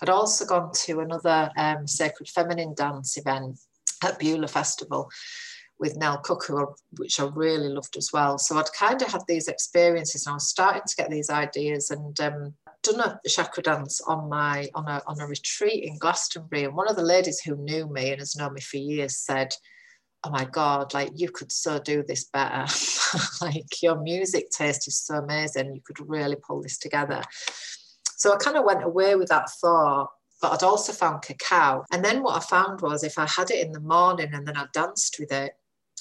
I'd 0.01 0.09
also 0.09 0.45
gone 0.45 0.71
to 0.85 0.99
another 0.99 1.49
um, 1.57 1.87
sacred 1.87 2.29
feminine 2.29 2.73
dance 2.75 3.17
event 3.17 3.59
at 4.03 4.19
Beulah 4.19 4.47
Festival 4.47 5.09
with 5.79 5.97
Nell 5.97 6.17
Cook, 6.19 6.49
which 6.97 7.19
I 7.19 7.27
really 7.33 7.69
loved 7.69 7.97
as 7.97 8.11
well. 8.13 8.37
So 8.37 8.57
I'd 8.57 8.71
kind 8.77 9.01
of 9.01 9.11
had 9.11 9.23
these 9.27 9.47
experiences 9.47 10.25
and 10.25 10.31
I 10.31 10.35
was 10.35 10.47
starting 10.47 10.83
to 10.87 10.95
get 10.95 11.09
these 11.09 11.29
ideas 11.29 11.91
and 11.91 12.17
um, 12.21 12.53
done 12.81 12.99
a 13.01 13.29
chakra 13.29 13.63
dance 13.63 13.99
on 14.01 14.29
my 14.29 14.69
on 14.75 14.87
a 14.87 15.01
on 15.07 15.19
a 15.19 15.27
retreat 15.27 15.83
in 15.83 15.97
Glastonbury. 15.97 16.63
And 16.63 16.75
one 16.75 16.89
of 16.89 16.95
the 16.95 17.01
ladies 17.01 17.39
who 17.41 17.55
knew 17.55 17.87
me 17.87 18.11
and 18.11 18.19
has 18.19 18.35
known 18.35 18.53
me 18.53 18.61
for 18.61 18.77
years 18.77 19.17
said, 19.17 19.53
oh 20.25 20.29
my 20.31 20.45
god 20.45 20.93
like 20.93 21.11
you 21.15 21.29
could 21.29 21.51
so 21.51 21.79
do 21.79 22.03
this 22.07 22.25
better. 22.25 22.65
Like 23.41 23.81
your 23.81 24.01
music 24.01 24.49
taste 24.49 24.87
is 24.87 24.97
so 24.99 25.15
amazing 25.15 25.73
you 25.73 25.81
could 25.85 25.99
really 26.09 26.35
pull 26.35 26.61
this 26.61 26.77
together. 26.77 27.21
So 28.17 28.33
i 28.33 28.37
kind 28.37 28.57
of 28.57 28.65
went 28.65 28.83
away 28.83 29.15
with 29.15 29.29
that 29.29 29.49
thought 29.61 30.09
but 30.41 30.51
i'd 30.51 30.63
also 30.63 30.91
found 30.91 31.21
cacao. 31.21 31.85
And 31.91 32.03
then 32.03 32.23
what 32.23 32.35
i 32.35 32.39
found 32.39 32.81
was 32.81 33.03
if 33.03 33.17
i 33.17 33.27
had 33.27 33.51
it 33.51 33.65
in 33.65 33.71
the 33.71 33.79
morning 33.79 34.31
and 34.33 34.47
then 34.47 34.57
i 34.57 34.65
danced 34.73 35.17
with 35.19 35.31
it 35.31 35.53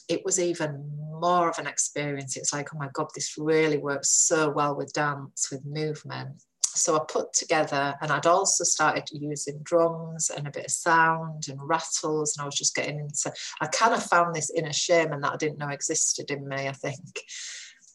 it 0.09 0.25
was 0.25 0.39
even 0.39 0.91
more 1.21 1.49
of 1.49 1.59
an 1.59 1.67
experience. 1.67 2.37
It's 2.37 2.53
like 2.53 2.75
oh 2.75 2.79
my 2.79 2.89
god 2.93 3.09
this 3.15 3.37
really 3.39 3.79
works 3.79 4.11
so 4.11 4.51
well 4.51 4.75
with 4.75 4.93
dance 4.93 5.49
with 5.51 5.65
movement 5.65 6.43
so 6.75 6.97
I 6.97 7.01
put 7.09 7.33
together, 7.33 7.95
and 8.01 8.11
I'd 8.11 8.27
also 8.27 8.65
started 8.65 9.09
using 9.13 9.61
drums 9.63 10.31
and 10.31 10.47
a 10.47 10.51
bit 10.51 10.67
of 10.67 10.71
sound 10.71 11.47
and 11.49 11.61
rattles, 11.63 12.37
and 12.37 12.43
I 12.43 12.47
was 12.47 12.57
just 12.57 12.75
getting 12.75 12.99
into. 12.99 13.33
I 13.61 13.67
kind 13.67 13.95
of 13.95 14.03
found 14.03 14.35
this 14.35 14.51
inner 14.51 14.73
shaman 14.73 15.21
that 15.21 15.33
I 15.33 15.37
didn't 15.37 15.59
know 15.59 15.69
existed 15.69 16.31
in 16.31 16.49
me. 16.49 16.69
I 16.69 16.73
think. 16.73 17.23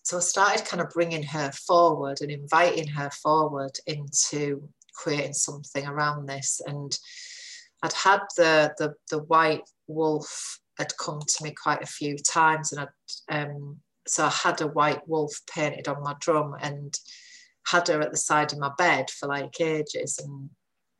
So 0.04 0.18
I 0.18 0.22
started 0.22 0.66
kind 0.66 0.82
of 0.82 0.90
bringing 0.90 1.24
her 1.24 1.52
forward 1.52 2.22
and 2.22 2.32
inviting 2.32 2.88
her 2.88 3.10
forward 3.12 3.78
into 3.86 4.68
creating 4.96 5.34
something 5.34 5.86
around 5.86 6.28
this. 6.28 6.62
And 6.66 6.98
I'd 7.84 7.94
had 7.94 8.22
the 8.38 8.74
the 8.78 8.94
the 9.10 9.24
white 9.24 9.70
wolf 9.88 10.60
had 10.78 10.98
come 10.98 11.20
to 11.20 11.44
me 11.44 11.52
quite 11.52 11.84
a 11.84 11.88
few 11.88 12.18
times, 12.18 12.72
and 12.72 12.82
I'd 12.82 13.46
um, 13.46 13.78
so 14.08 14.26
I 14.26 14.30
had 14.30 14.62
a 14.62 14.68
white 14.68 15.08
wolf 15.08 15.34
painted 15.54 15.88
on 15.88 16.02
my 16.02 16.16
drum 16.20 16.56
and 16.60 16.98
had 17.72 17.88
her 17.88 18.02
at 18.02 18.12
the 18.12 18.18
side 18.18 18.52
of 18.52 18.60
my 18.60 18.72
bed 18.78 19.10
for 19.10 19.28
like 19.28 19.60
ages 19.62 20.20
and 20.24 20.50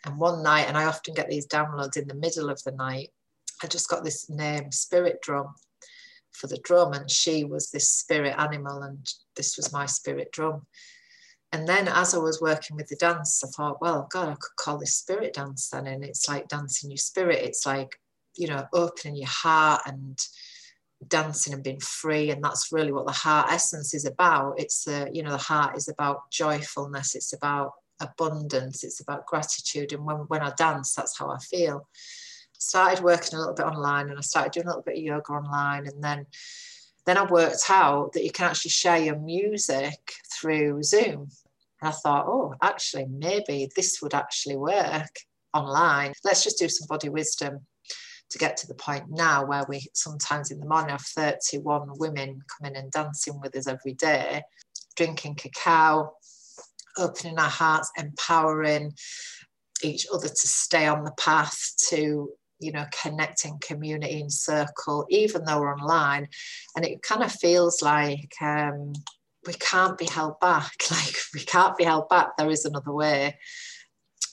and 0.06 0.18
one 0.18 0.42
night 0.42 0.66
and 0.68 0.78
I 0.78 0.86
often 0.86 1.14
get 1.14 1.30
these 1.30 1.48
downloads 1.48 1.98
in 1.98 2.08
the 2.08 2.14
middle 2.14 2.50
of 2.50 2.62
the 2.64 2.72
night 2.72 3.10
I 3.64 3.68
just 3.68 3.90
got 3.90 4.04
this 4.04 4.30
name 4.30 4.72
spirit 4.72 5.22
drum 5.22 5.54
for 6.32 6.48
the 6.48 6.60
drum 6.64 6.94
and 6.94 7.10
she 7.10 7.44
was 7.44 7.70
this 7.70 7.90
spirit 7.90 8.36
animal 8.38 8.82
and 8.84 9.06
this 9.36 9.58
was 9.58 9.74
my 9.74 9.86
spirit 9.86 10.32
drum. 10.32 10.66
And 11.52 11.68
then 11.68 11.88
as 11.88 12.14
I 12.14 12.20
was 12.20 12.40
working 12.40 12.78
with 12.78 12.88
the 12.88 12.96
dance 12.96 13.44
I 13.44 13.48
thought 13.50 13.82
well 13.82 14.08
god 14.12 14.30
I 14.30 14.34
could 14.34 14.56
call 14.56 14.78
this 14.78 14.96
spirit 14.96 15.34
dance 15.34 15.70
then 15.70 15.88
and 15.88 16.04
it's 16.04 16.30
like 16.30 16.48
dancing 16.48 16.92
your 16.92 16.98
spirit. 16.98 17.44
It's 17.44 17.66
like 17.66 18.00
you 18.36 18.48
know 18.48 18.66
opening 18.74 19.18
your 19.18 19.28
heart 19.28 19.82
and 19.86 20.18
dancing 21.08 21.54
and 21.54 21.64
being 21.64 21.80
free 21.80 22.30
and 22.30 22.44
that's 22.44 22.72
really 22.72 22.92
what 22.92 23.06
the 23.06 23.12
heart 23.12 23.52
essence 23.52 23.94
is 23.94 24.06
about. 24.06 24.60
It's 24.60 24.84
the 24.84 25.10
you 25.14 25.24
know 25.24 25.32
the 25.32 25.38
heart 25.38 25.78
is 25.78 25.88
about 25.88 26.30
joyfulness 26.30 27.16
it's 27.16 27.34
about 27.34 27.74
abundance 28.02 28.84
it's 28.84 29.00
about 29.00 29.26
gratitude. 29.26 29.94
And 29.94 30.06
when, 30.06 30.18
when 30.28 30.42
i 30.42 30.52
dance 30.58 30.94
that's 30.94 31.18
how 31.18 31.30
i 31.30 31.38
feel. 31.38 31.88
Started 32.58 33.04
working 33.04 33.36
a 33.36 33.40
little 33.40 33.54
bit 33.54 33.66
online 33.66 34.10
and 34.10 34.18
i 34.18 34.22
started 34.22 34.52
doing 34.52 34.66
a 34.66 34.70
little 34.70 34.84
bit 34.84 34.98
of 34.98 35.04
yoga 35.04 35.32
online 35.32 35.88
and 35.88 36.04
then 36.04 36.26
then 37.06 37.18
i 37.18 37.24
worked 37.24 37.70
out 37.70 38.14
that 38.14 38.24
you 38.24 38.32
can 38.32 38.50
actually 38.50 38.72
share 38.72 38.98
your 39.00 39.18
music 39.18 40.14
through 40.34 40.84
zoom. 40.84 41.30
And 41.82 41.90
i 41.90 41.92
thought 41.92 42.28
oh 42.28 42.56
actually 42.62 43.06
maybe 43.06 43.70
this 43.76 44.02
would 44.02 44.14
actually 44.14 44.58
work 44.58 45.16
online. 45.54 46.14
Let's 46.24 46.44
just 46.44 46.60
do 46.60 46.70
some 46.70 46.88
body 46.88 47.10
wisdom 47.10 47.66
to 48.30 48.38
get 48.38 48.58
to 48.58 48.68
the 48.68 48.76
point 48.76 49.06
now 49.10 49.46
where 49.46 49.66
we 49.68 49.88
sometimes 49.94 50.52
in 50.52 50.60
the 50.60 50.68
morning 50.68 50.92
have 50.92 51.02
31 51.02 51.90
women 51.98 52.42
coming 52.58 52.76
and 52.76 52.92
dancing 52.92 53.40
with 53.42 53.56
us 53.56 53.68
every 53.68 53.94
day, 53.94 54.44
drinking 54.96 55.36
cacao, 55.36 56.14
opening 56.98 57.40
our 57.40 57.50
hearts, 57.50 57.92
empowering 57.98 58.94
each 59.82 60.06
other 60.14 60.28
to 60.28 60.48
stay 60.48 60.88
on 60.88 61.04
the 61.04 61.14
path 61.14 61.58
to 61.90 62.30
you 62.62 62.74
know 62.74 62.86
connecting 63.02 63.58
community 63.62 64.20
and 64.20 64.34
circle 64.34 65.06
even 65.10 65.44
though 65.46 65.62
we're 65.62 65.74
online. 65.74 66.28
And 66.76 66.86
it 66.86 67.02
kind 67.02 67.24
of 67.24 67.32
feels 67.32 67.82
like 67.82 68.34
um, 68.42 68.94
we 69.48 69.54
can't 69.54 69.98
be 69.98 70.06
held 70.06 70.40
back. 70.40 70.72
Like 70.92 71.16
we 71.34 71.42
can't 71.42 71.78
be 71.78 71.84
held 71.84 72.10
back. 72.10 72.38
There 72.38 72.50
is 72.50 72.66
another 72.66 72.92
way 72.92 73.38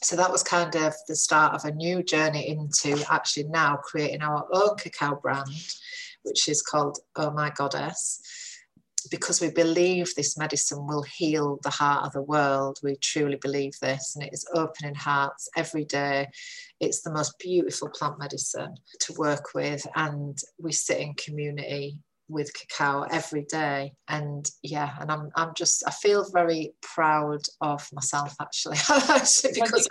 so 0.03 0.15
that 0.17 0.31
was 0.31 0.43
kind 0.43 0.75
of 0.77 0.95
the 1.09 1.17
start 1.17 1.55
of 1.55 1.65
a 1.65 1.75
new 1.75 2.03
journey 2.03 2.49
into 2.49 3.05
actually 3.11 3.45
now 3.45 3.77
creating 3.77 4.23
our 4.23 4.47
own 4.53 4.77
cacao 4.77 5.17
brand, 5.17 5.49
which 6.23 6.49
is 6.49 6.63
called 6.63 6.99
Oh 7.17 7.31
My 7.31 7.51
Goddess. 7.51 8.21
Because 9.11 9.41
we 9.41 9.51
believe 9.51 10.13
this 10.15 10.37
medicine 10.37 10.87
will 10.87 11.03
heal 11.03 11.61
the 11.63 11.71
heart 11.71 12.07
of 12.07 12.13
the 12.13 12.23
world. 12.23 12.81
We 12.83 12.97
truly 12.97 13.37
believe 13.37 13.79
this, 13.81 14.17
and 14.17 14.25
it 14.25 14.33
is 14.33 14.45
opening 14.53 14.97
hearts 14.97 15.49
every 15.57 15.85
day. 15.85 16.29
It's 16.81 17.03
the 17.03 17.13
most 17.13 17.39
beautiful 17.39 17.89
plant 17.89 18.19
medicine 18.19 18.75
to 19.01 19.15
work 19.17 19.55
with, 19.55 19.87
and 19.95 20.37
we 20.61 20.73
sit 20.73 20.99
in 20.99 21.15
community 21.15 21.99
with 22.29 22.53
cacao 22.55 23.03
every 23.11 23.45
day 23.45 23.93
and 24.09 24.51
yeah 24.63 24.95
and 25.01 25.11
i'm 25.11 25.31
i'm 25.37 25.55
just 25.55 25.85
i 25.87 25.91
feel 25.91 26.27
very 26.33 26.73
proud 26.83 27.41
of 27.61 27.89
myself 27.93 28.35
actually 28.41 28.77
actually 28.91 29.53
Well, 29.61 29.71
because 29.71 29.89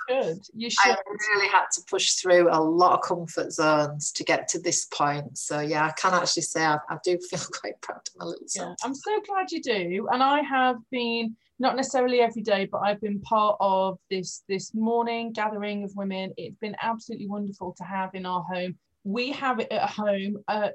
you 0.54 0.70
should. 0.70 0.86
You 0.86 0.94
I 0.94 0.96
really 1.36 1.48
had 1.50 1.66
to 1.74 1.82
push 1.90 2.12
through 2.12 2.50
a 2.52 2.60
lot 2.60 2.94
of 2.94 3.02
comfort 3.02 3.52
zones 3.52 4.12
to 4.14 4.24
get 4.24 4.48
to 4.50 4.60
this 4.60 4.86
point. 4.86 5.38
So 5.38 5.60
yeah, 5.60 5.86
I 5.86 5.92
can 5.92 6.14
actually 6.14 6.44
say 6.44 6.64
I, 6.66 6.78
I 6.90 6.98
do 7.04 7.18
feel 7.18 7.40
quite 7.62 7.80
proud 7.82 7.98
of 7.98 8.14
my 8.18 8.26
little 8.26 8.46
Yeah. 8.56 8.74
I'm 8.84 8.96
so 8.96 9.20
glad 9.28 9.52
you 9.52 9.62
do. 9.62 10.08
And 10.12 10.22
I 10.22 10.42
have 10.42 10.78
been 10.92 11.36
not 11.60 11.76
necessarily 11.76 12.20
every 12.20 12.42
day, 12.42 12.68
but 12.70 12.80
I've 12.80 13.02
been 13.02 13.22
part 13.22 13.58
of 13.60 13.98
this 14.10 14.44
this 14.50 14.74
morning 14.74 15.32
gathering 15.32 15.84
of 15.84 15.96
women. 15.96 16.34
It's 16.38 16.58
been 16.58 16.76
absolutely 16.82 17.28
wonderful 17.28 17.74
to 17.78 17.84
have 17.84 18.14
in 18.14 18.26
our 18.26 18.44
home. 18.44 18.78
We 19.04 19.32
have 19.34 19.60
it 19.60 19.72
at 19.72 19.90
home. 19.90 20.38
Uh, 20.48 20.70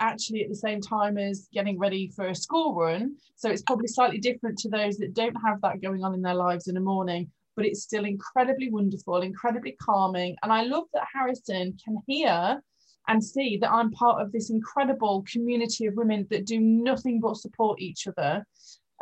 actually 0.00 0.42
at 0.42 0.48
the 0.48 0.54
same 0.56 0.80
time 0.80 1.18
as 1.18 1.48
getting 1.52 1.78
ready 1.78 2.10
for 2.14 2.28
a 2.28 2.34
school 2.34 2.74
run. 2.74 3.16
So 3.36 3.50
it's 3.50 3.62
probably 3.62 3.88
slightly 3.88 4.18
different 4.18 4.58
to 4.58 4.68
those 4.68 4.96
that 4.98 5.14
don't 5.14 5.36
have 5.44 5.60
that 5.62 5.82
going 5.82 6.02
on 6.02 6.14
in 6.14 6.22
their 6.22 6.34
lives 6.34 6.68
in 6.68 6.74
the 6.74 6.80
morning, 6.80 7.30
but 7.56 7.66
it's 7.66 7.82
still 7.82 8.04
incredibly 8.04 8.70
wonderful, 8.70 9.22
incredibly 9.22 9.76
calming. 9.80 10.36
And 10.42 10.52
I 10.52 10.62
love 10.62 10.84
that 10.94 11.06
Harrison 11.14 11.76
can 11.84 11.98
hear 12.06 12.62
and 13.08 13.24
see 13.24 13.56
that 13.58 13.70
I'm 13.70 13.90
part 13.90 14.22
of 14.22 14.32
this 14.32 14.50
incredible 14.50 15.24
community 15.30 15.86
of 15.86 15.94
women 15.94 16.26
that 16.30 16.46
do 16.46 16.60
nothing 16.60 17.20
but 17.20 17.36
support 17.36 17.80
each 17.80 18.06
other. 18.06 18.44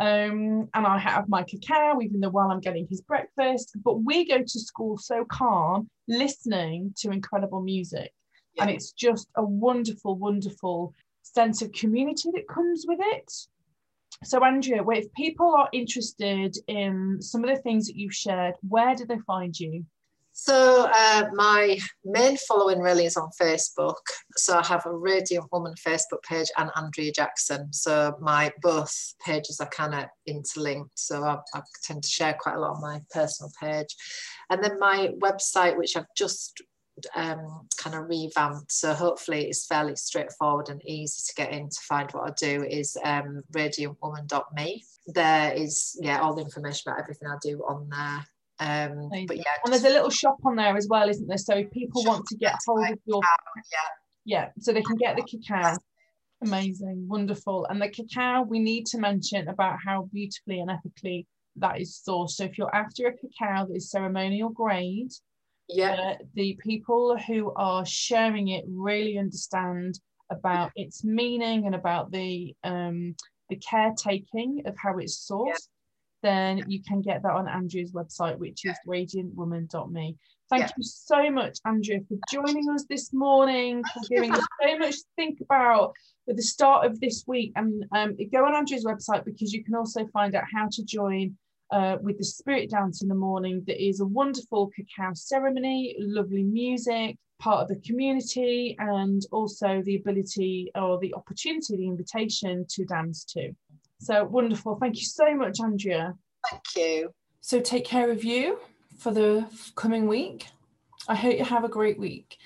Um, 0.01 0.69
and 0.75 0.87
I 0.87 0.97
have 0.99 1.29
my 1.29 1.43
cacao, 1.43 2.01
even 2.01 2.21
though 2.21 2.31
while 2.31 2.51
I'm 2.51 2.61
getting 2.61 2.87
his 2.89 3.01
breakfast. 3.01 3.77
But 3.85 4.05
we 4.05 4.27
go 4.27 4.39
to 4.39 4.61
school 4.61 4.97
so 4.97 5.25
calm, 5.25 5.89
listening 6.07 6.95
to 6.99 7.11
incredible 7.11 7.61
music. 7.61 8.13
And 8.59 8.71
it's 8.71 8.93
just 8.93 9.29
a 9.37 9.45
wonderful, 9.45 10.17
wonderful 10.17 10.95
sense 11.23 11.63
of 11.63 11.73
community 11.73 12.31
that 12.35 12.49
comes 12.49 12.85
with 12.89 12.99
it. 13.01 13.33
So, 14.25 14.45
Andrea, 14.45 14.83
if 14.89 15.13
people 15.13 15.55
are 15.55 15.69
interested 15.73 16.57
in 16.67 17.19
some 17.21 17.45
of 17.45 17.55
the 17.55 17.63
things 17.63 17.87
that 17.87 17.97
you've 17.97 18.15
shared, 18.15 18.55
where 18.67 18.95
do 18.95 19.05
they 19.07 19.19
find 19.27 19.59
you? 19.59 19.85
So 20.41 20.89
uh, 20.95 21.25
my 21.33 21.81
main 22.05 22.37
following 22.37 22.79
really 22.79 23.07
is 23.07 23.17
on 23.17 23.29
Facebook. 23.43 23.97
So 24.37 24.57
I 24.57 24.65
have 24.65 24.87
a 24.87 24.97
Radiant 24.97 25.47
Woman 25.51 25.75
Facebook 25.75 26.23
page 26.23 26.47
and 26.57 26.71
Andrea 26.77 27.11
Jackson. 27.11 27.73
So 27.73 28.17
my 28.21 28.53
both 28.63 29.15
pages 29.27 29.59
are 29.61 29.69
kind 29.71 29.97
of 29.97 30.05
interlinked. 30.29 30.97
So 30.97 31.25
I, 31.25 31.39
I 31.55 31.63
tend 31.83 32.05
to 32.05 32.09
share 32.09 32.37
quite 32.39 32.55
a 32.55 32.61
lot 32.61 32.77
on 32.77 32.81
my 32.81 33.01
personal 33.11 33.51
page. 33.61 33.97
And 34.49 34.63
then 34.63 34.79
my 34.79 35.09
website, 35.19 35.77
which 35.77 35.97
I've 35.97 36.15
just 36.17 36.63
um, 37.15 37.67
kind 37.77 37.97
of 37.97 38.09
revamped. 38.09 38.73
So 38.73 38.93
hopefully 38.95 39.47
it's 39.47 39.67
fairly 39.67 39.97
straightforward 39.97 40.69
and 40.69 40.83
easy 40.87 41.23
to 41.27 41.35
get 41.35 41.53
in 41.53 41.69
to 41.69 41.81
find 41.81 42.11
what 42.13 42.31
I 42.31 42.35
do 42.39 42.65
is 42.65 42.97
um, 43.05 43.43
radiantwoman.me. 43.53 44.85
There 45.07 45.53
is, 45.53 45.99
yeah, 46.03 46.21
all 46.21 46.35
the 46.35 46.43
information 46.43 46.91
about 46.91 47.01
everything 47.01 47.29
I 47.29 47.37
do 47.43 47.63
on 47.67 47.89
there. 47.89 48.27
Um, 48.61 49.09
but 49.27 49.37
yeah, 49.37 49.45
And 49.65 49.73
there's 49.73 49.85
a 49.85 49.91
little 49.91 50.11
shop 50.11 50.39
on 50.45 50.57
there 50.57 50.77
as 50.77 50.89
well, 50.89 51.09
isn't 51.09 51.27
there? 51.27 51.39
So 51.39 51.55
if 51.55 51.71
people 51.71 52.05
want 52.05 52.27
to 52.27 52.37
get 52.37 52.57
hold 52.67 52.89
of 52.89 52.99
your 53.05 53.21
yeah, 53.73 53.79
yeah, 54.25 54.49
so 54.59 54.73
they 54.73 54.83
can 54.83 54.97
get 54.97 55.17
the 55.17 55.23
cacao. 55.23 55.77
Amazing, 56.43 57.07
wonderful. 57.09 57.67
And 57.67 57.81
the 57.81 57.89
cacao, 57.89 58.43
we 58.43 58.59
need 58.59 58.87
to 58.87 58.99
mention 58.99 59.49
about 59.49 59.79
how 59.85 60.09
beautifully 60.13 60.61
and 60.61 60.71
ethically 60.71 61.27
that 61.57 61.81
is 61.81 62.01
sourced. 62.07 62.31
So 62.31 62.45
if 62.45 62.59
you're 62.59 62.75
after 62.75 63.07
a 63.07 63.13
cacao 63.13 63.67
that 63.67 63.75
is 63.75 63.91
ceremonial 63.91 64.51
grade, 64.51 65.13
yeah, 65.69 65.93
uh, 65.93 66.15
the 66.35 66.59
people 66.63 67.17
who 67.19 67.53
are 67.55 67.85
sharing 67.85 68.49
it 68.49 68.65
really 68.69 69.19
understand 69.19 70.01
about 70.31 70.71
its 70.77 71.05
meaning 71.05 71.67
and 71.67 71.75
about 71.75 72.11
the 72.11 72.55
um, 72.65 73.15
the 73.49 73.57
caretaking 73.57 74.63
of 74.67 74.77
how 74.77 74.99
it's 74.99 75.29
sourced. 75.31 75.69
Then 76.23 76.65
you 76.69 76.83
can 76.83 77.01
get 77.01 77.23
that 77.23 77.33
on 77.33 77.49
Andrea's 77.49 77.93
website, 77.93 78.39
which 78.39 78.65
is 78.65 78.77
radiantwoman.me. 78.87 80.17
Thank 80.51 80.63
Yeah. 80.63 80.71
you 80.77 80.83
so 80.83 81.31
much, 81.31 81.59
andrew 81.65 82.01
for 82.09 82.17
joining 82.33 82.69
us 82.71 82.85
this 82.89 83.13
morning, 83.13 83.85
for 83.85 84.03
giving 84.09 84.35
us 84.35 84.45
so 84.61 84.79
much 84.79 84.97
to 84.97 85.05
think 85.15 85.41
about 85.43 85.93
at 86.29 86.37
the 86.37 86.43
start 86.43 86.87
of 86.87 86.99
this 87.01 87.25
week. 87.27 87.53
And 87.55 87.85
um, 87.93 88.17
go 88.33 88.47
on 88.47 88.55
Andrea's 88.55 88.85
website 88.85 89.25
because 89.25 89.53
you 89.53 89.63
can 89.63 89.75
also 89.75 90.07
find 90.09 90.35
out 90.35 90.45
how 90.53 90.69
to 90.73 90.85
join 90.85 91.37
uh, 91.71 91.97
with 92.01 92.19
the 92.19 92.25
Spirit 92.25 92.71
Dance 92.71 93.03
in 93.03 93.09
the 93.09 93.15
morning. 93.15 93.63
That 93.67 93.83
is 93.83 94.01
a 94.01 94.07
wonderful 94.07 94.71
cacao 94.75 95.13
ceremony, 95.15 95.97
lovely 95.99 96.43
music, 96.43 97.17
part 97.39 97.63
of 97.63 97.69
the 97.69 97.87
community, 97.87 98.77
and 98.79 99.23
also 99.33 99.83
the 99.83 99.97
ability 99.97 100.71
or 100.75 100.99
the 100.99 101.15
opportunity, 101.15 101.77
the 101.77 101.87
invitation 101.87 102.67
to 102.71 102.85
dance 102.85 103.25
too. 103.25 103.55
So 104.01 104.25
wonderful. 104.25 104.77
Thank 104.81 104.97
you 104.97 105.05
so 105.05 105.35
much, 105.35 105.61
Andrea. 105.61 106.15
thank 106.51 106.63
you. 106.77 107.13
So 107.41 107.61
take 107.61 107.85
care 107.85 108.11
of 108.11 108.25
you 108.25 108.59
for 108.99 109.13
the 109.13 109.47
coming 109.75 110.07
week. 110.07 110.49
I 111.09 111.15
hope 111.15 111.39
you 111.39 111.45
have 111.45 111.65
a 111.65 111.69
great 111.69 111.99
week. 111.99 112.37